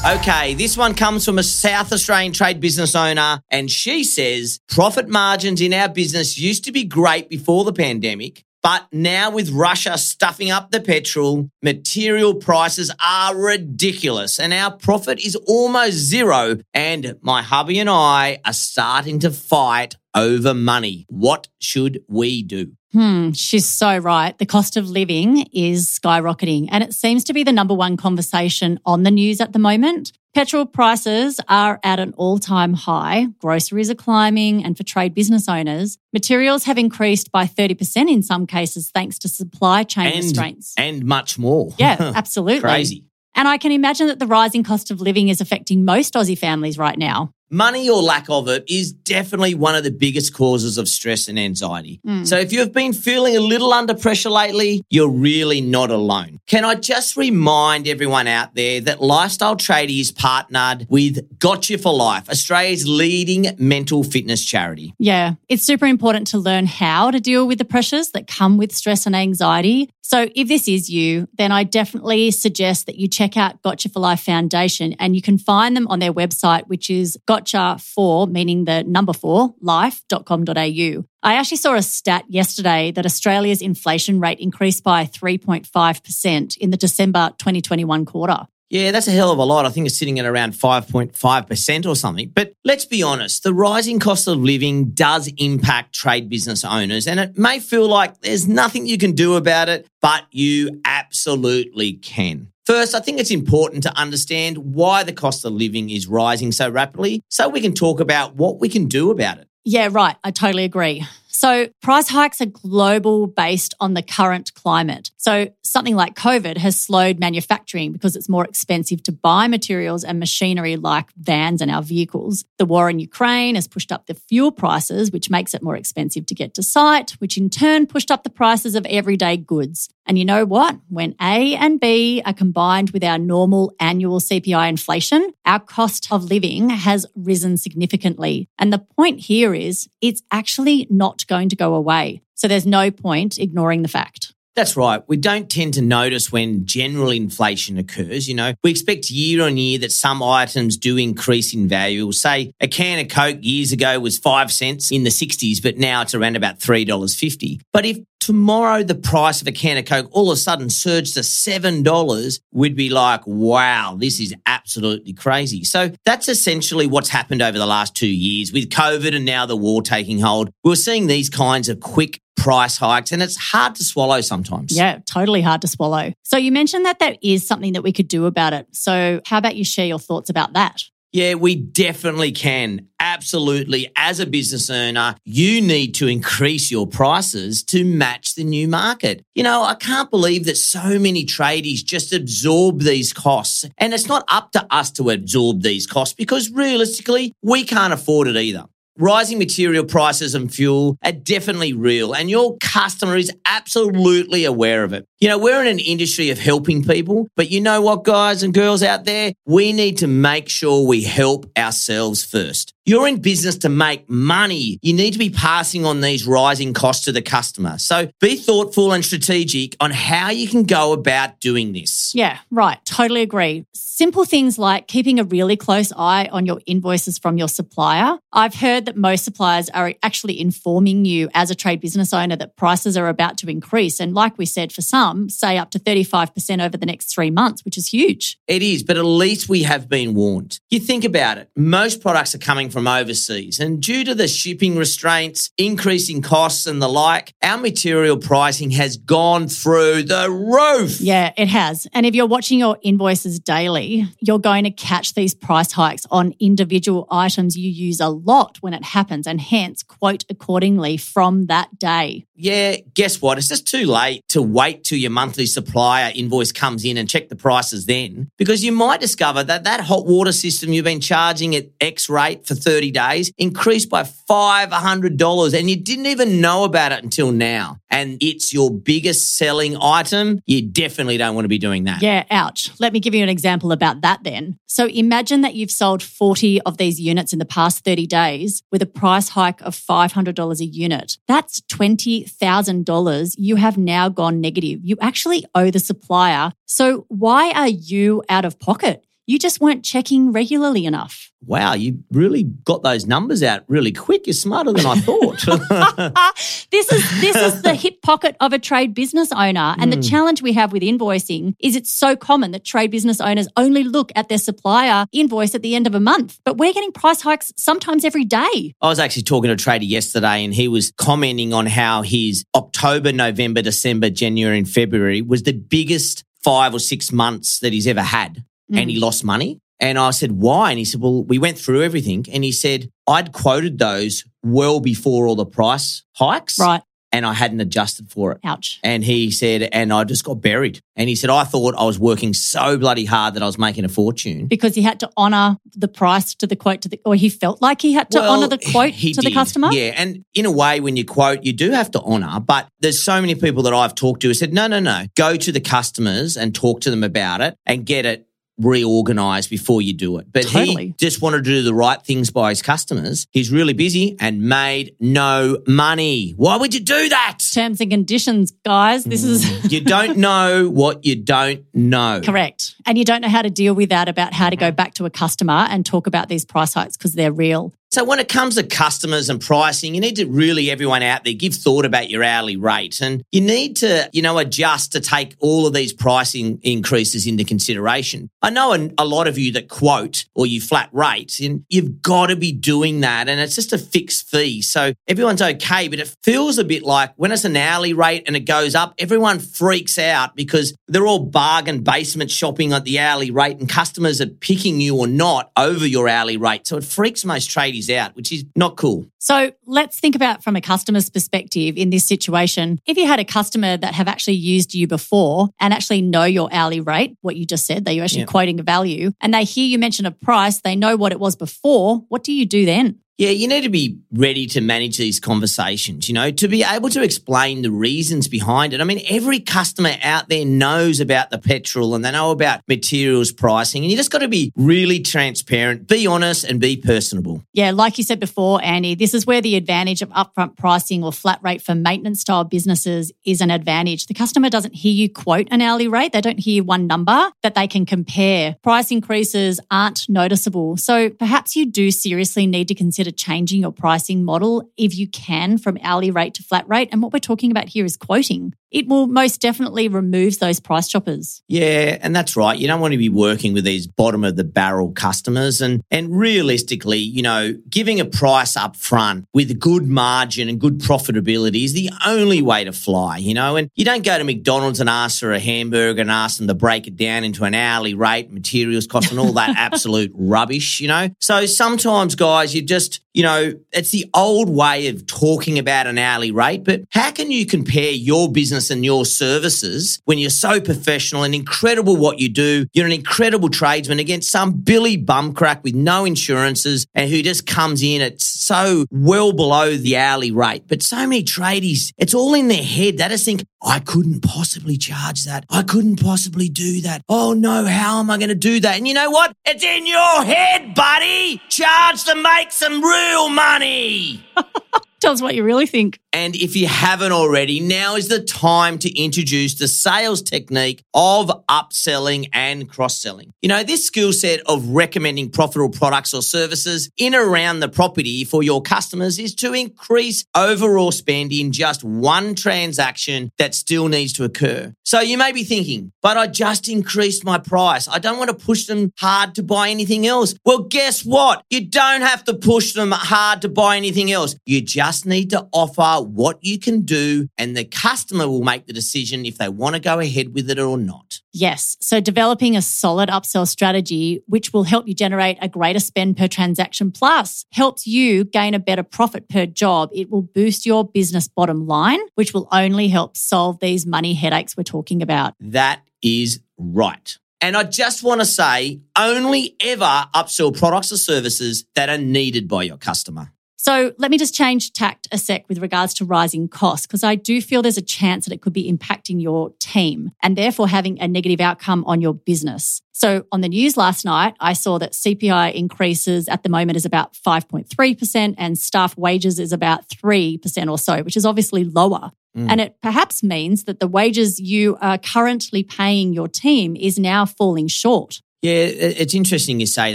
Okay, 0.09 0.55
this 0.55 0.77
one 0.77 0.95
comes 0.95 1.25
from 1.25 1.37
a 1.37 1.43
South 1.43 1.93
Australian 1.93 2.33
trade 2.33 2.61
business 2.61 2.95
owner, 2.95 3.41
and 3.51 3.69
she 3.69 4.05
says 4.05 4.61
profit 4.69 5.09
margins 5.09 5.61
in 5.61 5.75
our 5.75 5.89
business 5.89 6.39
used 6.39 6.63
to 6.67 6.71
be 6.71 6.85
great 6.85 7.29
before 7.29 7.65
the 7.65 7.73
pandemic. 7.73 8.45
But 8.63 8.87
now, 8.93 9.33
with 9.33 9.51
Russia 9.51 9.99
stuffing 9.99 10.53
up 10.53 10.71
the 10.71 10.81
petrol, 10.81 11.51
material 11.61 12.35
prices 12.37 12.93
are 13.05 13.37
ridiculous 13.37 14.39
and 14.39 14.53
our 14.53 14.71
profit 14.71 15.19
is 15.25 15.35
almost 15.35 15.95
zero. 15.95 16.59
And 16.73 17.17
my 17.21 17.43
hubby 17.43 17.81
and 17.81 17.91
I 17.91 18.39
are 18.45 18.53
starting 18.53 19.19
to 19.21 19.33
fight 19.33 19.97
over 20.15 20.55
money. 20.55 21.07
What 21.09 21.49
should 21.61 22.03
we 22.09 22.45
do? 22.45 22.73
Hmm, 22.97 23.33
she's 23.33 23.67
so 23.67 23.99
right. 23.99 24.39
The 24.39 24.47
cost 24.47 24.79
of 24.79 24.89
living 24.89 25.47
is 25.53 25.87
skyrocketing, 25.87 26.69
and 26.71 26.83
it 26.83 26.95
seems 26.95 27.25
to 27.25 27.35
be 27.35 27.45
the 27.45 27.53
number 27.53 27.75
one 27.75 27.99
conversation 27.99 28.81
on 28.87 29.03
the 29.03 29.11
news 29.11 29.39
at 29.39 29.53
the 29.53 29.59
moment. 29.59 30.13
Petrol 30.33 30.65
prices 30.65 31.39
are 31.47 31.79
at 31.83 32.01
an 32.01 32.15
all 32.17 32.39
time 32.39 32.73
high, 32.73 33.27
groceries 33.39 33.91
are 33.91 33.95
climbing, 33.95 34.65
and 34.65 34.79
for 34.79 34.83
trade 34.83 35.15
business 35.15 35.47
owners, 35.47 35.99
materials 36.15 36.65
have 36.65 36.79
increased 36.79 37.31
by 37.31 37.45
30% 37.45 38.11
in 38.11 38.23
some 38.23 38.47
cases 38.47 38.89
thanks 38.89 39.19
to 39.19 39.29
supply 39.29 39.83
chain 39.83 40.07
and, 40.07 40.17
restraints. 40.17 40.73
And 40.79 41.05
much 41.05 41.39
more. 41.39 41.75
Yeah, 41.77 41.97
absolutely. 42.15 42.61
Crazy. 42.61 43.05
And 43.35 43.47
I 43.47 43.59
can 43.59 43.73
imagine 43.73 44.07
that 44.07 44.21
the 44.21 44.27
rising 44.27 44.65
cost 44.65 44.91
of 44.91 45.03
living 45.03 45.29
is 45.29 45.43
affecting 45.43 45.85
most 45.85 46.15
Aussie 46.15 46.39
families 46.39 46.79
right 46.79 46.97
now. 46.97 47.35
Money 47.51 47.89
or 47.89 48.03
lack 48.03 48.29
of 48.29 48.49
it 48.49 48.65
is 48.69 48.93
definitely 48.93 49.55
one 49.55 49.75
of 49.75 49.85
the 49.85 49.91
biggest 49.91 50.35
causes 50.35 50.79
of 50.79 50.89
stress 50.89 51.29
and 51.29 51.39
anxiety. 51.39 52.01
Mm. 52.07 52.27
So 52.27 52.37
if 52.37 52.53
you've 52.53 52.73
been 52.73 52.93
feeling 52.93 53.37
a 53.37 53.41
little 53.41 53.73
under 53.73 53.95
pressure 53.95 54.31
lately, 54.31 54.83
you're 54.91 55.09
really 55.09 55.61
not 55.61 55.91
alone. 55.91 56.41
Can 56.47 56.65
I 56.65 56.75
just 56.75 57.17
remind 57.17 57.87
everyone 57.87 58.27
out 58.27 58.55
there 58.55 58.81
that 58.83 59.01
Lifestyle 59.01 59.57
Tradie 59.57 60.01
is 60.01 60.11
partnered 60.11 60.87
with 60.89 61.39
Gotcha 61.39 61.79
for 61.79 61.93
Life, 61.93 62.29
Australia's 62.29 62.89
leading 62.89 63.47
mental 63.59 64.03
fitness 64.03 64.45
charity. 64.45 64.95
Yeah, 64.99 65.35
it's 65.49 65.63
super 65.63 65.87
important 65.87 66.29
to 66.29 66.39
learn 66.39 66.67
how 66.67 67.11
to 67.11 67.21
deal 67.21 67.47
with 67.47 67.59
the 67.59 67.65
pressures 67.65 68.11
that 68.11 68.27
come 68.27 68.57
with 68.57 68.75
stress 68.75 69.07
and 69.07 69.15
anxiety. 69.15 69.91
So 70.09 70.29
if 70.37 70.47
this 70.47 70.69
is 70.69 70.89
you, 70.89 71.29
then 71.37 71.51
I 71.51 71.65
definitely 71.65 72.31
suggest 72.31 72.87
that 72.87 72.95
you 72.95 73.09
check 73.09 73.37
out 73.37 73.61
Gotcha 73.63 73.89
for 73.89 73.99
Life 73.99 74.21
Foundation 74.21 74.93
and 75.01 75.17
you 75.17 75.21
can 75.21 75.37
find 75.37 75.77
them 75.77 75.89
on 75.89 75.99
their 75.99 76.13
website, 76.13 76.69
which 76.69 76.89
is 76.91 77.19
gotcha4, 77.27 78.31
meaning 78.31 78.67
the 78.67 78.85
number 78.85 79.13
four, 79.13 79.57
life.com.au. 79.61 81.05
I 81.25 81.35
actually 81.35 81.57
saw 81.57 81.75
a 81.75 81.83
stat 81.83 82.25
yesterday 82.29 82.93
that 82.93 83.05
Australia's 83.05 83.61
inflation 83.61 84.21
rate 84.21 84.39
increased 84.39 84.85
by 84.85 85.07
3.5% 85.07 86.57
in 86.57 86.71
the 86.71 86.77
December 86.77 87.33
2021 87.39 88.05
quarter. 88.05 88.47
Yeah, 88.69 88.91
that's 88.91 89.07
a 89.07 89.13
hell 89.13 89.31
of 89.31 89.39
a 89.39 89.45
lot. 89.45 89.65
I 89.65 89.71
think 89.71 89.87
it's 89.87 89.97
sitting 89.97 90.19
at 90.19 90.27
around 90.27 90.53
5.5% 90.53 91.87
or 91.87 91.95
something. 91.95 92.33
But 92.35 92.53
let's 92.65 92.85
be 92.85 93.03
honest, 93.03 93.45
the 93.45 93.55
rising 93.55 94.01
cost 94.01 94.27
of 94.27 94.39
living 94.39 94.91
does 94.91 95.31
impact 95.39 95.95
trade 95.95 96.29
business 96.29 96.65
owners, 96.65 97.07
and 97.07 97.21
it 97.21 97.39
may 97.39 97.61
feel 97.61 97.89
like 97.89 98.21
there's 98.23 98.49
nothing 98.49 98.87
you 98.87 98.99
can 98.99 99.13
do 99.13 99.37
about 99.37 99.69
it, 99.69 99.87
but 100.01 100.25
you 100.33 100.81
absolutely 100.85 101.95
can. 101.95 102.51
First, 102.65 102.97
I 102.97 103.01
think 103.01 103.21
it's 103.21 103.31
important 103.31 103.85
to 103.85 103.97
understand 103.97 104.59
why 104.59 105.05
the 105.05 105.13
cost 105.13 105.45
of 105.45 105.53
living 105.53 105.89
is 105.89 106.09
rising 106.09 106.51
so 106.51 106.69
rapidly 106.69 107.23
so 107.29 107.49
we 107.49 107.61
can 107.61 107.73
talk 107.73 108.01
about 108.01 108.35
what 108.35 108.59
we 108.59 108.69
can 108.69 108.87
do 108.87 109.13
about 109.13 109.39
it. 109.39 109.47
Yeah, 109.65 109.89
right. 109.93 110.17
I 110.25 110.33
totally 110.33 110.65
agree. 110.65 111.07
So, 111.39 111.69
price 111.83 112.09
hikes 112.09 112.41
are 112.41 112.47
global 112.47 113.27
based 113.27 113.75
on 113.79 113.93
the 113.93 114.01
current 114.01 114.55
climate. 114.55 115.11
So, 115.19 115.49
something 115.63 115.95
like 115.95 116.15
COVID 116.15 116.57
has 116.57 116.81
slowed 116.81 117.21
manufacturing 117.21 117.93
because 117.93 118.17
it's 118.17 118.27
more 118.27 118.47
expensive 118.47 119.03
to 119.03 119.13
buy 119.13 119.47
materials 119.47 120.03
and 120.03 120.19
machinery 120.19 120.77
like 120.77 121.13
vans 121.13 121.61
and 121.61 121.71
our 121.71 121.83
vehicles. 121.83 122.47
The 122.57 122.65
war 122.65 122.89
in 122.89 123.01
Ukraine 123.01 123.55
has 123.55 123.69
pushed 123.69 123.93
up 123.93 124.07
the 124.07 124.15
fuel 124.15 124.51
prices, 124.51 125.13
which 125.13 125.29
makes 125.29 125.53
it 125.53 125.63
more 125.63 125.77
expensive 125.77 126.25
to 126.25 126.35
get 126.35 126.55
to 126.55 126.63
site, 126.63 127.11
which 127.19 127.37
in 127.37 127.51
turn 127.51 127.87
pushed 127.87 128.11
up 128.11 128.25
the 128.25 128.31
prices 128.31 128.75
of 128.75 128.87
everyday 128.87 129.37
goods. 129.37 129.91
And 130.07 130.19
you 130.19 130.25
know 130.25 130.45
what? 130.45 130.79
When 130.89 131.15
A 131.21 131.57
and 131.57 131.81
B 131.81 132.23
are 132.25 132.33
combined 132.33 132.91
with 132.91 133.03
our 133.03 133.19
normal 133.19 133.75
annual 133.81 134.21
CPI 134.21 134.69
inflation, 134.69 135.33
our 135.45 135.59
cost 135.59 136.13
of 136.13 136.25
living 136.25 136.71
has 136.71 137.07
risen 137.17 137.57
significantly. 137.57 138.49
And 138.59 138.73
the 138.73 138.79
point 138.79 139.21
here 139.21 139.53
is 139.53 139.89
it's 140.01 140.23
actually 140.31 140.87
not 140.89 141.27
going 141.27 141.49
to 141.49 141.57
go 141.57 141.75
away. 141.75 142.23
So 142.35 142.47
there's 142.47 142.67
no 142.67 142.91
point 142.91 143.39
ignoring 143.39 143.83
the 143.83 143.89
fact. 143.89 144.26
That's 144.57 144.75
right. 144.75 145.03
We 145.07 145.19
don't 145.19 145.51
tend 145.51 145.75
to 145.75 145.83
notice 145.83 146.33
when 146.33 146.65
general 146.65 147.11
inflation 147.11 147.77
occurs. 147.77 148.27
You 148.27 148.35
know, 148.35 148.55
we 148.65 148.71
expect 148.71 149.11
year 149.11 149.45
on 149.45 149.59
year 149.59 149.79
that 149.81 149.93
some 149.93 150.23
items 150.23 150.79
do 150.79 150.97
increase 150.97 151.53
in 151.53 151.69
value. 151.69 152.11
Say 152.13 152.55
a 152.59 152.67
can 152.67 152.99
of 152.99 153.11
Coke 153.11 153.41
years 153.43 153.73
ago 153.73 154.01
was 154.01 154.17
five 154.17 154.51
cents 154.51 154.91
in 154.91 155.05
the 155.05 155.11
60s, 155.11 155.63
but 155.63 155.77
now 155.77 156.01
it's 156.01 156.15
around 156.15 156.37
about 156.37 156.59
$3.50. 156.59 157.61
But 157.71 157.85
if 157.85 157.99
tomorrow 158.19 158.83
the 158.83 158.95
price 158.95 159.43
of 159.43 159.47
a 159.47 159.53
can 159.53 159.77
of 159.77 159.85
Coke 159.85 160.09
all 160.11 160.31
of 160.31 160.39
a 160.39 160.41
sudden 160.41 160.71
surged 160.71 161.15
to 161.15 161.21
$7, 161.21 162.41
we'd 162.51 162.75
be 162.75 162.89
like, 162.89 163.27
wow, 163.27 163.95
this 164.01 164.19
is 164.21 164.35
absolutely 164.47 165.13
crazy. 165.13 165.65
So 165.65 165.93
that's 166.07 166.31
essentially 166.31 166.87
what's 166.87 167.11
happened 167.11 167.43
over 167.43 167.59
the 167.59 167.67
last 167.67 167.95
two 167.95 168.09
years 168.09 168.55
with 168.55 168.71
COVID 168.71 169.15
and 169.15 169.27
now 169.27 169.45
the 169.45 169.55
war 169.55 169.83
taking 169.83 170.19
hold. 170.19 170.51
We're 170.65 170.77
seeing 170.77 171.09
these 171.09 171.29
kinds 171.29 171.69
of 171.69 171.79
quick 171.81 172.23
price 172.37 172.77
hikes 172.77 173.13
and 173.13 173.23
it's 173.23 173.37
hard 173.37 173.75
to 173.77 173.85
swallow 173.85 174.21
sometimes. 174.21 174.77
Yeah, 174.77 174.99
totally 175.07 175.43
hard 175.43 175.63
to 175.63 175.69
swallow. 175.69 176.13
So 176.23 176.37
you 176.37 176.53
mentioned 176.53 176.85
that 176.85 176.99
there 176.99 177.17
is 177.23 177.47
something 177.47 177.73
that 177.73 177.83
we 177.83 177.93
could 177.93 178.09
do 178.09 178.27
about 178.27 178.53
it. 178.53 178.67
So 178.73 179.21
how 179.27 179.39
about 179.39 179.57
you 179.57 179.65
share 179.65 179.87
your 179.87 179.99
thoughts 179.99 180.31
about 180.31 180.53
that? 180.53 180.83
Yeah, 181.13 181.35
we 181.35 181.55
definitely 181.55 182.33
can. 182.33 182.89
Absolutely. 183.01 183.91
As 183.97 184.21
a 184.21 184.27
business 184.27 184.69
owner, 184.69 185.15
you 185.25 185.63
need 185.63 185.95
to 185.95 186.09
increase 186.09 186.71
your 186.71 186.87
prices 186.87 187.63
to 187.65 187.85
match 187.85 188.35
the 188.35 188.45
new 188.45 188.69
market. 188.69 189.25
You 189.35 189.43
know, 189.43 189.63
I 189.63 189.77
can't 189.77 190.11
believe 190.11 190.45
that 190.45 190.59
so 190.59 190.99
many 190.99 191.25
tradies 191.25 191.83
just 191.83 192.13
absorb 192.13 192.81
these 192.81 193.15
costs. 193.15 193.65
And 193.79 193.95
it's 193.95 194.09
not 194.09 194.25
up 194.29 194.53
to 194.53 194.67
us 194.71 194.91
to 194.93 195.09
absorb 195.09 195.63
these 195.63 195.87
costs 195.87 196.15
because 196.15 196.51
realistically, 196.51 197.33
we 197.41 197.65
can't 197.65 197.95
afford 197.95 198.29
it 198.29 198.37
either. 198.37 198.67
Rising 198.99 199.39
material 199.39 199.85
prices 199.85 200.35
and 200.35 200.53
fuel 200.53 200.97
are 201.05 201.13
definitely 201.13 201.75
real, 201.75 202.15
and 202.15 202.31
your 202.31 202.57
customer 202.63 203.15
is 203.17 203.31
absolutely 203.45 204.47
aware 204.47 204.85
of 204.85 204.95
it. 204.95 205.07
You 205.19 205.29
know, 205.29 205.39
we're 205.39 205.63
in 205.63 205.67
an 205.67 205.79
industry 205.79 206.29
of 206.29 206.39
helping 206.39 206.85
people, 206.85 207.27
but 207.37 207.51
you 207.51 207.63
know 207.63 207.81
what, 207.81 208.05
guys 208.05 208.43
and 208.43 208.53
girls 208.53 208.83
out 208.83 209.07
there? 209.07 209.33
We 209.47 209.73
need 209.73 209.97
to 209.99 210.07
make 210.07 210.51
sure 210.51 210.87
we 210.87 211.05
help 211.05 211.51
ourselves 211.57 212.23
first. 212.23 212.75
You're 212.85 213.09
in 213.09 213.21
business 213.21 213.57
to 213.59 213.71
make 213.71 214.09
money. 214.11 214.79
You 214.83 214.93
need 214.93 215.13
to 215.13 215.19
be 215.19 215.31
passing 215.31 215.87
on 215.87 216.03
these 216.03 216.27
rising 216.27 216.73
costs 216.75 217.07
to 217.07 217.13
the 217.13 217.23
customer. 217.23 217.79
So 217.79 218.11
be 218.21 218.37
thoughtful 218.37 218.93
and 218.93 219.05
strategic 219.05 219.75
on 219.81 219.91
how 219.91 220.31
you 220.31 220.47
can 220.47 220.65
go 220.65 220.93
about 220.93 221.41
doing 221.41 221.73
this. 221.73 222.13
Yeah, 222.15 222.39
right. 222.51 222.79
Totally 222.85 223.23
agree. 223.23 223.65
Simple 223.75 224.27
things 224.27 224.59
like 224.59 224.87
keeping 224.87 225.19
a 225.19 225.25
really 225.25 225.57
close 225.57 225.91
eye 225.97 226.29
on 226.31 226.45
your 226.45 226.61
invoices 226.67 227.19
from 227.19 227.39
your 227.39 227.49
supplier. 227.49 228.19
I've 228.33 228.55
heard 228.55 228.85
that 228.85 228.97
most 228.97 229.25
suppliers 229.25 229.71
are 229.71 229.95
actually 230.03 230.39
informing 230.39 231.07
you 231.07 231.31
as 231.33 231.51
a 231.51 231.55
trade 231.55 231.81
business 231.81 232.13
owner 232.13 232.37
that 232.37 232.57
prices 232.57 232.97
are 232.99 233.09
about 233.09 233.39
to 233.39 233.49
increase. 233.49 233.99
And 233.99 234.15
like 234.15 234.37
we 234.37 234.45
said, 234.45 234.71
for 234.71 234.83
some, 234.83 235.06
say 235.29 235.59
up 235.59 235.71
to 235.73 235.79
35% 235.79 236.65
over 236.65 236.77
the 236.77 236.87
next 236.87 237.07
three 237.07 237.31
months, 237.31 237.65
which 237.65 237.79
is 237.79 237.89
huge. 237.89 238.39
It 238.47 238.63
is, 238.63 238.83
but 238.83 238.97
at 238.97 239.05
least 239.05 239.49
we 239.49 239.63
have 239.65 239.89
been 239.89 240.15
warned. 240.15 240.61
You 240.71 240.81
think 240.81 241.05
about 241.05 241.39
it. 241.39 241.51
Most 241.57 242.01
products 242.01 242.35
are 242.35 242.39
coming 242.39 242.71
from 242.71 242.87
overseas, 242.87 243.61
and 243.61 243.81
due 243.81 244.05
to 244.05 244.15
the 244.15 244.29
shipping 244.29 244.77
restraints, 244.77 245.51
increasing 245.59 246.23
costs, 246.23 246.67
and 246.67 246.81
the 246.81 246.89
like, 246.89 247.35
our 247.43 247.59
material 247.59 248.17
pricing 248.17 248.71
has 248.73 248.97
gone 248.97 249.49
through 249.49 250.03
the 250.05 250.31
roof. 250.31 251.01
Yeah, 251.01 251.33
it 251.37 251.49
has. 251.49 251.87
And 251.93 252.07
if 252.07 252.15
you're 252.15 252.27
watching 252.27 252.59
your 252.59 252.79
invoices 252.83 253.39
daily, 253.39 254.07
you're 254.21 254.39
going 254.39 254.65
to 254.65 254.71
catch 254.71 255.15
these 255.15 255.35
price 255.35 255.73
hikes 255.73 256.07
on 256.11 256.35
individual 256.41 257.07
items 257.11 257.57
you 257.57 257.71
use 257.71 258.01
a 258.01 258.09
lot 258.09 258.59
when 258.61 258.75
it 258.75 258.85
happens, 258.85 259.27
and 259.27 259.41
hence 259.41 259.83
quote 259.83 260.25
accordingly 260.31 260.97
from 260.97 261.47
that 261.47 261.79
day. 261.79 262.25
Yeah, 262.35 262.77
guess 262.95 263.23
what? 263.23 263.39
It's 263.39 263.49
just 263.49 263.67
too 263.67 263.87
late 263.87 264.23
to 264.29 264.43
wait 264.43 264.85
your 264.97 265.11
monthly 265.11 265.47
supplier 265.47 266.13
invoice 266.15 266.53
comes 266.53 266.85
in 266.85 266.97
and 266.97 267.09
check 267.09 267.29
the 267.29 267.37
prices 267.37 267.87
then, 267.87 268.31
because 268.37 268.65
you 268.65 268.73
might 268.73 269.01
discover 269.01 269.45
that 269.45 269.65
that 269.65 269.81
hot 269.81 270.07
water 270.07 270.33
system 270.33 270.73
you've 270.73 270.85
been 270.85 271.01
charging 271.01 271.55
at 271.55 271.67
X 271.81 272.09
rate 272.09 272.47
for 272.47 272.55
30 272.55 272.91
days 272.91 273.31
increased 273.39 273.89
by 273.89 274.03
$500 274.03 275.59
and 275.59 275.71
you 275.71 275.77
didn't 275.77 276.07
even 276.07 276.41
know 276.41 276.65
about 276.65 276.93
it 276.93 277.03
until 277.05 277.33
now. 277.33 277.79
And 277.89 278.19
it's 278.21 278.53
your 278.53 278.71
biggest 278.71 279.37
selling 279.37 279.77
item. 279.81 280.41
You 280.45 280.61
definitely 280.63 281.17
don't 281.17 281.35
want 281.35 281.45
to 281.45 281.49
be 281.49 281.59
doing 281.59 281.85
that. 281.85 282.03
Yeah, 282.03 282.25
ouch. 282.31 282.71
Let 282.79 282.93
me 282.93 283.01
give 283.01 283.15
you 283.15 283.23
an 283.23 283.29
example 283.29 283.73
about 283.73 284.01
that 284.03 284.25
then. 284.25 284.59
So 284.67 284.89
imagine 284.89 285.41
that 285.43 285.55
you've 285.55 285.71
sold 285.71 286.03
40 286.03 286.61
of 286.63 286.77
these 286.77 287.01
units 287.01 287.33
in 287.33 287.39
the 287.39 287.45
past 287.47 287.85
30 287.85 288.07
days 288.07 288.63
with 288.71 288.83
a 288.83 288.87
price 288.87 289.31
hike 289.31 289.63
of 289.63 289.75
$500 289.75 290.61
a 290.61 290.65
unit. 290.65 291.17
That's 291.27 291.61
$20,000 291.63 293.35
you 293.39 293.57
have 293.57 293.79
now 293.79 294.09
gone 294.09 294.41
negative. 294.41 294.81
You 294.87 294.97
actually 295.01 295.45
owe 295.53 295.73
the 295.73 295.81
supplier. 295.81 296.53
So 296.67 297.07
why 297.09 297.51
are 297.51 297.67
you 297.67 298.23
out 298.29 298.45
of 298.45 298.61
pocket? 298.61 299.05
You 299.27 299.41
just 299.41 299.61
weren't 299.61 299.85
checking 299.85 300.31
regularly 300.31 300.87
enough. 300.87 301.33
Wow, 301.45 301.75
you 301.75 302.05
really 302.13 302.45
got 302.45 302.85
those 302.85 303.07
numbers 303.07 303.43
out 303.43 303.65
really 303.67 303.93
quick. 303.93 304.27
You're 304.27 304.35
smarter 304.35 304.73
than 304.73 304.87
I 304.87 304.95
thought. 304.97 305.45
this 306.71 306.93
is 306.93 307.21
this 307.21 307.37
is 307.37 307.63
the 307.63 307.75
hip 307.75 308.03
pocket 308.03 308.37
of 308.41 308.53
a 308.53 308.59
trade 308.59 308.95
business 308.95 309.33
owner. 309.33 309.75
And 309.79 309.93
the 309.93 309.97
hmm. 309.97 310.03
challenge 310.03 310.43
we 310.43 310.53
have 310.53 310.73
with 310.73 310.83
invoicing 310.83 311.55
is 311.59 311.75
it's 311.75 311.93
so 311.93 312.15
common 312.15 312.53
that 312.53 312.65
trade 312.65 312.93
business 312.93 313.21
owners 313.21 313.49
only 313.57 313.83
look 313.83 314.13
at 314.15 314.29
their 314.29 314.39
supplier 314.39 315.07
invoice 315.13 315.55
at 315.57 315.63
the 315.63 315.75
end 315.75 315.87
of 315.89 315.95
a 315.95 316.01
month. 316.01 316.39
But 316.45 316.57
we're 316.57 316.73
getting 316.73 316.93
price 316.93 317.21
hikes 317.21 317.53
sometimes 317.57 318.05
every 318.05 318.25
day. 318.25 318.75
I 318.81 318.89
was 318.89 319.01
actually 319.01 319.25
talking 319.25 319.49
to 319.49 319.55
a 319.55 319.57
trader 319.57 319.85
yesterday 319.85 320.45
and 320.45 320.55
he 320.55 320.69
was 320.69 320.93
commenting 320.97 321.53
on 321.53 321.67
how 321.67 322.03
his 322.03 322.45
October, 322.55 323.13
November, 323.13 323.61
December, 323.61 324.09
January, 324.09 324.59
and 324.59 324.69
February 324.69 325.21
was 325.21 325.43
the 325.43 325.53
biggest 325.53 326.25
five 326.43 326.73
or 326.73 326.79
six 326.79 327.11
months 327.11 327.59
that 327.59 327.73
he's 327.73 327.89
ever 327.89 328.03
had. 328.03 328.45
And 328.73 328.91
he 328.91 328.99
mm. 328.99 329.01
lost 329.01 329.25
money. 329.25 329.61
And 329.79 329.99
I 329.99 330.11
said, 330.11 330.33
why? 330.33 330.71
And 330.71 330.79
he 330.79 330.85
said, 330.85 331.01
well, 331.01 331.23
we 331.23 331.39
went 331.39 331.59
through 331.59 331.83
everything. 331.83 332.25
And 332.33 332.43
he 332.43 332.53
said, 332.53 332.91
I'd 333.07 333.33
quoted 333.33 333.79
those 333.79 334.25
well 334.43 334.81
before 334.81 335.27
all 335.27 335.37
the 335.37 335.47
price 335.47 336.03
hikes. 336.15 336.59
Right. 336.59 336.83
And 337.13 337.25
I 337.25 337.35
hadn't 337.35 337.61
adjusted 337.61 338.11
for 338.11 338.33
it. 338.33 338.41
Ouch. 338.45 338.81
And 338.83 339.05
he 339.05 339.31
said, 339.31 339.69
and 339.73 339.93
I 339.93 340.05
just 340.05 340.25
got 340.25 340.35
buried. 340.43 340.81
And 340.97 341.09
he 341.09 341.15
said, 341.15 341.31
I 341.31 341.45
thought 341.45 341.75
I 341.79 341.85
was 341.85 341.99
working 341.99 342.35
so 342.35 342.77
bloody 342.77 343.05
hard 343.05 343.35
that 343.35 343.43
I 343.43 343.47
was 343.47 343.59
making 343.59 343.85
a 343.85 343.89
fortune. 343.89 344.47
Because 344.47 344.75
he 344.75 344.83
had 344.83 345.01
to 345.01 345.11
honor 345.17 345.57
the 345.73 345.89
price 345.89 346.35
to 346.35 346.47
the 346.47 346.57
quote 346.57 346.83
to 346.83 346.89
the, 346.89 347.01
or 347.07 347.15
he 347.15 347.29
felt 347.29 347.63
like 347.63 347.81
he 347.81 347.93
had 347.93 348.11
to 348.11 348.19
Well, 348.19 348.33
honor 348.33 348.49
the 348.49 348.59
quote 348.59 348.95
to 348.95 349.23
the 349.23 349.31
customer. 349.31 349.69
Yeah. 349.73 349.93
And 349.97 350.25
in 350.35 350.47
a 350.47 350.51
way, 350.51 350.81
when 350.81 350.97
you 350.97 351.05
quote, 351.05 351.45
you 351.45 351.53
do 351.53 351.71
have 351.71 351.91
to 351.93 352.01
honor, 352.01 352.41
but 352.41 352.69
there's 352.81 353.03
so 353.03 353.21
many 353.21 353.35
people 353.35 353.63
that 353.63 353.73
I've 353.73 353.95
talked 353.95 354.21
to 354.23 354.29
who 354.29 354.35
said, 354.35 354.53
no, 354.53 354.67
no, 354.67 354.81
no, 354.81 355.07
go 355.15 355.37
to 355.37 355.53
the 355.53 355.61
customers 355.61 356.37
and 356.37 356.55
talk 356.55 356.81
to 356.83 356.91
them 356.91 357.05
about 357.05 357.41
it 357.41 357.57
and 357.65 357.87
get 357.87 358.05
it 358.05 358.26
reorganized 358.59 359.51
before 359.51 359.83
you 359.83 359.93
do 359.93 360.19
it. 360.19 360.27
But 360.33 360.45
he 360.45 360.95
just 360.99 361.21
wanted 361.21 361.39
to 361.39 361.51
do 361.51 361.63
the 361.63 361.75
right 361.75 362.01
things 362.03 362.31
by 362.31 362.51
his 362.51 362.63
customers. 362.63 363.27
He's 363.31 363.51
really 363.51 363.73
busy 363.73 364.17
and 364.21 364.43
made 364.43 364.97
no 365.01 365.59
money. 365.67 366.33
Why 366.37 366.57
would 366.57 366.75
you 366.75 366.81
do 366.81 367.09
that? 367.09 367.39
Terms 367.53 367.81
and 367.81 367.91
conditions, 367.91 368.53
guys. 368.65 369.05
This 369.05 369.25
is 369.25 369.45
mm. 369.45 369.73
You 369.73 369.81
don't 369.81 370.17
know 370.19 370.69
what 370.69 371.05
you 371.05 371.17
don't 371.17 371.65
know. 371.75 372.21
correct. 372.25 372.75
And 372.87 372.97
you 372.97 373.05
don't 373.05 373.21
know 373.21 373.29
how 373.29 373.43
to 373.43 373.51
deal 373.51 373.75
with 373.75 373.91
that 373.91 374.09
about 374.09 374.33
how 374.33 374.51
to 374.51 374.57
go 374.57 374.71
back 374.71 374.95
to 374.95 375.07
a 375.07 375.11
customer 375.11 375.67
and 375.69 375.85
talk 375.85 376.07
about 376.07 376.29
these 376.29 376.45
price 376.45 376.75
hikes 376.75 376.97
because 376.97 377.13
they're 377.13 377.33
real. 377.33 377.73
So 377.91 378.05
when 378.05 378.19
it 378.19 378.29
comes 378.29 378.57
to 378.57 378.63
customers 378.63 379.31
and 379.31 379.41
pricing, 379.41 379.95
you 379.95 380.01
need 380.01 380.17
to 380.17 380.27
really 380.27 380.71
everyone 380.71 381.03
out 381.03 381.25
there 381.25 381.33
give 381.33 381.55
thought 381.55 381.87
about 381.87 382.11
your 382.11 382.23
hourly 382.23 382.57
rate 382.57 383.01
and 383.01 383.23
you 383.33 383.41
need 383.41 383.77
to, 383.77 384.11
you 384.13 384.23
know, 384.23 384.39
adjust 384.39 384.93
to 384.93 385.01
take 385.01 385.35
all 385.39 385.67
of 385.67 385.73
these 385.73 385.93
pricing 385.93 386.59
increases 386.63 387.27
into 387.27 387.45
consideration. 387.45 388.29
I 388.43 388.51
know 388.51 388.93
a, 388.99 389.07
lot 389.07 389.29
of 389.29 389.39
you 389.39 389.53
that 389.53 389.69
quote 389.69 390.25
or 390.35 390.47
you 390.47 390.61
flat 390.61 390.91
rate 390.93 391.39
and 391.39 391.65
you've 391.69 392.03
got 392.03 392.27
to 392.27 392.37
be 392.37 392.53
doing 392.53 393.01
that 393.01 393.29
and 393.29 393.41
it's 393.41 393.55
just 393.55 393.73
a 393.73 393.79
fixed 393.79 394.29
fee. 394.29 394.63
So 394.63 394.93
everyone's 395.07 395.41
okay, 395.41 395.89
but 395.89 396.01
it 396.01 396.15
feels 396.23 396.59
a 396.59 396.65
bit 396.65 396.83
like 396.83 397.13
when 397.17 397.31
it's 397.31 397.45
an 397.45 397.57
hourly 397.57 397.95
rate 397.95 398.25
and 398.27 398.35
it 398.35 398.41
goes 398.41 398.75
up, 398.75 398.95
everyone 398.99 399.39
freaks 399.39 399.97
out 399.97 400.35
because 400.35 400.77
they're 400.89 401.07
all 401.07 401.21
bargain 401.21 401.83
basement 401.83 402.33
shopping 402.33 402.73
at 402.73 402.85
the 402.85 402.99
hourly 402.99 403.31
rate 403.31 403.59
and 403.59 403.69
customers 403.69 404.21
are 404.21 404.27
picking 404.27 404.81
you 404.81 404.97
or 404.97 405.07
not 405.07 405.53
over 405.57 405.87
your 405.87 406.09
hourly 406.09 406.37
rate. 406.37 406.67
So 406.67 406.77
it 406.77 406.85
freaks 406.85 407.25
most 407.25 407.49
out, 407.91 408.17
which 408.17 408.33
is 408.33 408.45
not 408.57 408.77
cool. 408.77 409.07
So 409.19 409.53
let's 409.67 409.99
think 410.01 410.15
about 410.15 410.43
from 410.45 410.57
a 410.57 410.61
customer's 410.61 411.11
perspective 411.11 411.77
in 411.77 411.91
this 411.91 412.07
situation. 412.07 412.79
If 412.87 412.97
you 412.97 413.07
had 413.07 413.21
a 413.21 413.25
customer 413.25 413.77
that 413.77 413.95
have 413.95 414.09
actually 414.09 414.35
used 414.35 414.75
you 414.75 414.87
before 414.87 415.49
and 415.61 415.73
actually 415.75 416.03
know 416.03 416.25
your 416.25 416.49
hourly 416.53 416.81
rate, 416.81 417.17
what 417.23 417.37
you 417.37 417.45
just 417.47 417.67
said, 417.67 417.85
that 417.85 417.95
you're 417.95 418.05
actually 418.05 418.21
Yeah. 418.21 418.27
quoting 418.27 418.61
a 418.61 418.63
value, 418.63 419.13
and 419.21 419.35
they 419.35 419.45
hear 419.45 419.67
you 419.67 419.79
mention 419.79 420.07
a 420.07 420.11
price, 420.11 420.61
they 420.61 420.77
know 420.77 420.97
what 420.97 421.13
it 421.13 421.21
was 421.21 421.37
before, 421.37 422.05
what 422.09 422.25
do 422.25 422.33
you 422.33 422.47
do 422.47 422.65
then? 422.65 423.01
Yeah, 423.19 423.31
you 423.31 423.49
need 423.49 423.63
to 423.63 423.71
be 423.71 423.99
ready 424.13 424.47
to 424.49 424.61
manage 424.61 424.99
these 424.99 425.19
conversations, 425.19 426.07
you 426.07 426.15
know, 426.15 426.31
to 426.33 426.49
be 426.49 426.63
able 426.63 426.91
to 426.91 427.03
explain 427.03 427.63
the 427.63 427.71
reasons 427.71 428.29
behind 428.29 428.75
it. 428.75 428.81
I 428.83 428.85
mean, 428.85 429.01
every 429.09 429.41
customer 429.41 429.93
out 430.03 430.29
there 430.29 430.45
knows 430.45 431.01
about 431.01 431.31
the 431.31 431.39
petrol 431.39 431.95
and 431.95 432.05
they 432.05 432.11
know 432.11 432.31
about 432.31 432.61
materials 432.69 433.33
pricing, 433.33 433.83
and 433.83 433.91
you 433.91 433.97
just 433.97 434.11
got 434.11 434.19
to 434.19 434.29
be 434.29 434.53
really 434.55 435.01
transparent, 435.01 435.87
be 435.87 436.07
honest, 436.07 436.45
and 436.45 436.61
be 436.61 436.77
personable. 436.77 437.43
Yeah, 437.55 437.71
like 437.71 437.97
you 437.97 438.05
said 438.05 438.21
before, 438.21 438.63
Andy, 438.63 438.95
this 438.95 439.15
is 439.15 439.25
where 439.25 439.41
the 439.41 439.57
advantage 439.57 440.03
of 440.03 440.11
upfront 440.11 440.59
pricing 440.59 441.03
or 441.03 441.11
flat 441.11 441.41
rate 441.43 441.63
for 441.63 441.75
maintenance 441.75 442.21
style 442.21 442.45
businesses 442.45 443.13
is 443.25 443.41
an 443.41 443.51
advantage. 443.51 444.07
The 444.07 444.15
customer 444.15 444.51
doesn't 444.51 444.75
hear 444.75 444.93
you 444.93 445.11
quote 445.11 445.49
an 445.51 445.63
hourly 445.63 445.89
rate, 445.89 446.13
they 446.13 446.21
don't 446.21 446.39
hear 446.39 446.63
one 446.63 446.87
number 446.87 447.31
that 447.43 447.55
they 447.55 447.67
can 447.67 447.87
compare. 447.87 448.57
Price 448.63 448.91
increases 448.91 449.59
aren't 449.71 450.07
noticeable. 450.07 450.77
So 450.77 451.09
perhaps 451.09 451.57
you 451.57 451.65
do 451.65 451.91
seriously 451.91 452.47
need 452.47 452.69
to 452.69 452.75
consider 452.75 453.06
changing 453.13 453.61
your 453.61 453.73
pricing 453.73 454.25
model 454.25 454.71
if 454.77 454.97
you 454.97 455.09
can 455.09 455.59
from 455.59 455.79
hourly 455.83 456.11
rate 456.11 456.35
to 456.35 456.43
flat 456.43 456.69
rate. 456.69 456.89
And 456.93 457.03
what 457.03 457.13
we're 457.13 457.19
talking 457.19 457.51
about 457.51 457.69
here 457.69 457.85
is 457.85 457.97
quoting. 457.97 458.55
It 458.71 458.89
will 458.89 459.07
most 459.07 459.41
definitely 459.41 459.89
remove 459.89 460.39
those 460.39 460.61
price 460.61 460.89
choppers. 460.89 461.43
Yeah, 461.49 461.99
and 462.01 462.15
that's 462.15 462.37
right. 462.37 462.59
You 462.59 462.67
don't 462.67 462.81
want 462.81 462.93
to 462.93 462.99
be 462.99 463.09
working 463.09 463.53
with 463.53 463.65
these 463.65 463.87
bottom 463.87 464.25
of 464.25 464.37
the 464.37 464.45
barrel 464.45 464.93
customers 464.93 465.61
and 465.61 465.83
and 465.91 466.17
realistically, 466.17 466.99
you 466.99 467.23
know, 467.23 467.55
giving 467.69 468.01
a 468.01 468.05
price 468.05 468.57
up 468.57 468.77
front 468.77 469.27
with 469.33 469.59
good 469.59 469.87
margin 469.87 470.49
and 470.49 470.61
good 470.61 470.79
profitability 470.81 471.65
is 471.65 471.73
the 471.73 471.91
only 472.05 472.43
way 472.43 472.65
to 472.65 472.73
fly, 472.73 473.19
you 473.19 473.35
know. 473.35 473.57
And 473.57 473.71
you 473.75 473.85
don't 473.85 474.05
go 474.05 474.19
to 474.19 474.25
McDonald's 474.25 474.81
and 474.81 474.91
ask 474.91 475.21
for 475.21 475.33
a 475.33 475.39
hamburger 475.41 476.01
and 476.01 476.11
ask 476.11 476.39
them 476.39 476.49
to 476.49 476.55
break 476.55 476.87
it 476.87 476.97
down 476.97 477.25
into 477.25 477.45
an 477.45 477.55
hourly 477.55 477.95
rate, 477.95 478.31
materials 478.31 478.87
cost 478.87 479.11
and 479.11 479.21
all 479.21 479.33
that 479.33 479.51
absolute 479.57 480.13
rubbish, 480.15 480.81
you 480.81 480.89
know. 480.89 481.09
So 481.21 481.47
sometimes 481.47 482.15
guys, 482.15 482.55
you 482.55 482.63
just, 482.63 483.01
you 483.17 483.23
know, 483.23 483.55
it's 483.73 483.93
the 483.93 484.11
old 484.13 484.51
way 484.51 484.89
of 484.89 485.07
talking 485.07 485.59
about 485.59 485.87
an 485.87 485.97
hourly 485.97 486.31
rate, 486.31 486.65
but 486.65 486.83
how 486.91 487.11
can 487.11 487.31
you 487.31 487.47
compare 487.47 487.91
your 487.91 488.31
business 488.31 488.71
and 488.71 488.85
your 488.85 489.07
services 489.07 490.03
when 490.05 490.19
you're 490.19 490.29
so 490.29 490.61
professional 490.61 491.23
and 491.23 491.35
incredible 491.35 491.97
what 491.97 492.19
you 492.19 492.29
do? 492.29 492.67
You're 492.75 492.85
an 492.85 492.93
incredible 492.93 493.49
tradesman 493.49 494.01
against 494.01 494.31
some 494.31 494.53
Billy 494.53 494.99
bumcrack 494.99 495.63
with 495.63 495.75
no 495.75 496.05
insurances 496.05 496.87
and 496.95 497.09
who 497.09 497.23
just 497.23 497.47
comes 497.47 497.83
in 497.83 498.03
at 498.03 498.21
so 498.21 498.85
well 498.91 499.33
below 499.33 499.75
the 499.79 499.97
hourly 499.97 500.31
rate. 500.31 500.65
But 500.69 500.83
so 500.83 500.99
many 500.99 501.25
tradies, 501.25 501.95
it's 501.97 502.13
all 502.13 502.35
in 502.35 502.49
their 502.49 502.63
head. 502.63 502.99
They 502.99 503.09
just 503.09 503.25
think, 503.25 503.47
I 503.63 503.81
couldn't 503.81 504.21
possibly 504.21 504.77
charge 504.77 505.25
that. 505.25 505.47
I 505.51 505.63
couldn't 505.63 506.03
possibly 506.03 506.51
do 506.51 506.83
that. 506.83 507.03
Oh 507.09 507.33
no, 507.33 507.65
how 507.65 507.99
am 507.99 508.11
I 508.11 508.19
going 508.19 508.29
to 508.29 508.35
do 508.35 508.61
that? 508.61 508.77
And 508.77 508.87
you 508.87 508.93
know 508.93 509.11
what? 509.11 509.35
It's 509.47 509.65
in 509.65 509.87
your 509.87 510.23
head, 510.23 510.75
buddy. 510.75 511.41
Charge 511.49 512.05
to 512.05 512.15
make 512.15 512.53
some 512.53 512.83
real 513.07 513.29
money. 513.29 514.25
Tell 515.01 515.13
us 515.13 515.23
what 515.23 515.35
you 515.35 515.45
really 515.45 515.67
think. 515.67 516.01
And 516.17 516.35
if 516.35 516.57
you 516.57 516.67
haven't 516.67 517.13
already, 517.13 517.61
now 517.61 517.97
is 517.97 518.09
the 518.09 518.21
time 518.21 518.79
to 518.79 518.99
introduce 518.99 519.57
the 519.57 519.69
sales 519.69 520.23
technique 520.23 520.83
of 520.95 521.31
upselling 521.47 522.31
and 522.33 522.71
cross 522.71 523.03
selling. 523.03 523.35
You 523.43 523.51
know, 523.51 523.63
this 523.63 523.87
skill 523.87 524.15
set 524.15 524.41
of 524.47 524.67
recommending 524.71 525.29
profitable 525.29 525.69
products 525.69 526.15
or 526.15 526.23
services 526.23 526.89
in 526.97 527.15
around 527.15 527.61
the 527.61 527.69
property 527.69 528.25
for 528.25 528.43
your 528.43 528.63
customers 528.63 529.19
is 529.19 529.35
to 529.35 529.53
increase 529.53 530.25
overall 530.35 530.91
spend 530.91 531.33
in 531.33 531.53
just 531.53 531.85
one 531.85 532.35
transaction 532.35 533.31
that 533.37 533.55
still 533.55 533.89
needs 533.89 534.15
to 534.15 534.25
occur. 534.25 534.73
So 534.87 535.01
you 535.01 535.19
may 535.19 535.33
be 535.33 535.45
thinking, 535.45 535.93
but 536.01 536.17
I 536.17 536.29
just 536.29 536.67
increased 536.67 537.27
my 537.27 537.37
price. 537.37 537.89
I 537.89 537.99
don't 537.99 538.17
want 538.17 538.31
to 538.31 538.47
push 538.47 538.65
them 538.65 538.91
hard 538.99 539.35
to 539.35 539.43
buy 539.43 539.69
anything 539.69 540.07
else. 540.07 540.35
Well, 540.47 540.63
guess 540.63 541.05
what? 541.05 541.45
You 541.51 541.67
don't 541.67 542.01
have 542.01 542.25
to 542.25 542.33
push 542.33 542.73
them 542.73 542.93
hard 542.93 543.43
to 543.43 543.51
buy 543.51 543.77
anything 543.77 544.11
else. 544.11 544.35
You 544.47 544.63
just 544.63 545.05
need 545.05 545.29
to 545.31 545.47
offer 545.53 546.06
what 546.09 546.39
you 546.43 546.59
can 546.59 546.83
do, 546.83 547.29
and 547.37 547.57
the 547.57 547.65
customer 547.65 548.29
will 548.29 548.43
make 548.43 548.67
the 548.67 548.73
decision 548.73 549.25
if 549.27 549.39
they 549.39 549.49
want 549.49 549.75
to 549.75 549.81
go 549.81 550.01
ahead 550.01 550.35
with 550.35 550.51
it 550.51 550.59
or 550.59 550.79
not. 550.79 551.21
Yes. 551.33 551.77
So 551.81 552.01
developing 552.01 552.57
a 552.57 552.63
solid 552.63 553.09
upsell 553.09 553.47
strategy, 553.47 554.23
which 554.27 554.53
will 554.53 554.65
help 554.65 554.89
you 554.89 554.95
generate 554.95 555.37
a 555.41 555.49
greater 555.49 555.81
spend 555.81 556.17
per 556.17 556.29
transaction 556.29 556.91
plus 556.91 557.45
helps 557.53 557.87
you 557.87 558.25
gain 558.25 558.55
a 558.55 558.59
better 558.59 558.83
profit 558.83 559.29
per 559.29 559.47
job. 559.47 559.91
It 559.93 560.11
will 560.11 560.23
boost 560.23 560.65
your 560.65 560.85
business 560.89 561.29
bottom 561.29 561.67
line, 561.67 562.01
which 562.15 562.33
will 562.33 562.49
only 562.53 562.89
help 562.89 563.17
solve 563.17 563.61
these 563.61 563.87
money 563.87 564.15
headaches 564.15 564.57
we're 564.57 564.63
talking 564.63 565.03
about. 565.03 565.35
That 565.41 565.83
is 566.03 566.41
right. 566.57 567.19
And 567.41 567.57
I 567.57 567.65
just 567.65 568.03
want 568.03 568.21
to 568.23 568.27
say 568.27 568.81
only 568.97 569.57
ever 569.61 570.07
upsell 570.15 570.57
products 570.57 570.91
or 570.91 570.97
services 570.97 571.67
that 571.75 571.89
are 571.89 571.99
needed 571.99 572.49
by 572.49 572.63
your 572.63 572.79
customer. 572.79 573.33
So 573.57 573.93
let 573.99 574.11
me 574.11 574.19
just 574.19 574.35
change 574.35 574.73
tact 574.73 575.09
a 575.11 575.19
sec 575.19 575.49
with 575.49 575.59
regards 575.59 575.95
to 575.95 576.05
rising 576.05 576.47
costs, 576.49 576.87
because 576.87 577.03
I 577.03 577.15
do 577.15 577.41
feel 577.41 577.63
there's 577.63 577.79
a 577.79 577.83
chance 577.83 578.27
that 578.27 578.35
it 578.35 578.43
could 578.43 578.53
be 578.53 578.71
impacting 578.71 579.21
your 579.21 579.53
team 579.59 580.13
and 580.23 580.37
therefore 580.37 580.69
having 580.69 581.01
a 581.01 581.09
negative 581.09 581.41
outcome 581.41 581.85
on 581.87 582.01
your 582.01 582.15
business. 582.15 582.83
So 582.93 583.25
on 583.33 583.41
the 583.41 583.49
news 583.49 583.77
last 583.77 584.05
night, 584.05 584.35
I 584.41 584.53
saw 584.53 584.79
that 584.79 584.93
CPI 584.93 585.55
increases 585.55 586.29
at 586.29 586.43
the 586.43 586.49
moment 586.49 586.77
is 586.77 586.85
about 586.85 587.15
5.3% 587.15 588.35
and 588.39 588.59
staff 588.59 588.97
wages 588.97 589.39
is 589.39 589.53
about 589.53 589.89
3% 589.89 590.71
or 590.71 590.79
so, 590.79 591.03
which 591.03 591.17
is 591.17 591.27
obviously 591.27 591.65
lower. 591.65 592.13
Mm. 592.37 592.51
And 592.51 592.61
it 592.61 592.77
perhaps 592.83 593.23
means 593.23 593.65
that 593.65 593.81
the 593.81 593.89
wages 593.89 594.39
you 594.39 594.77
are 594.81 594.99
currently 594.99 595.63
paying 595.63 596.13
your 596.13 596.29
team 596.29 596.77
is 596.77 596.99
now 596.99 597.25
falling 597.25 597.69
short. 597.69 598.23
Yeah, 598.43 598.53
it's 598.53 599.15
interesting 599.15 599.61
you 599.61 599.67
say 599.67 599.95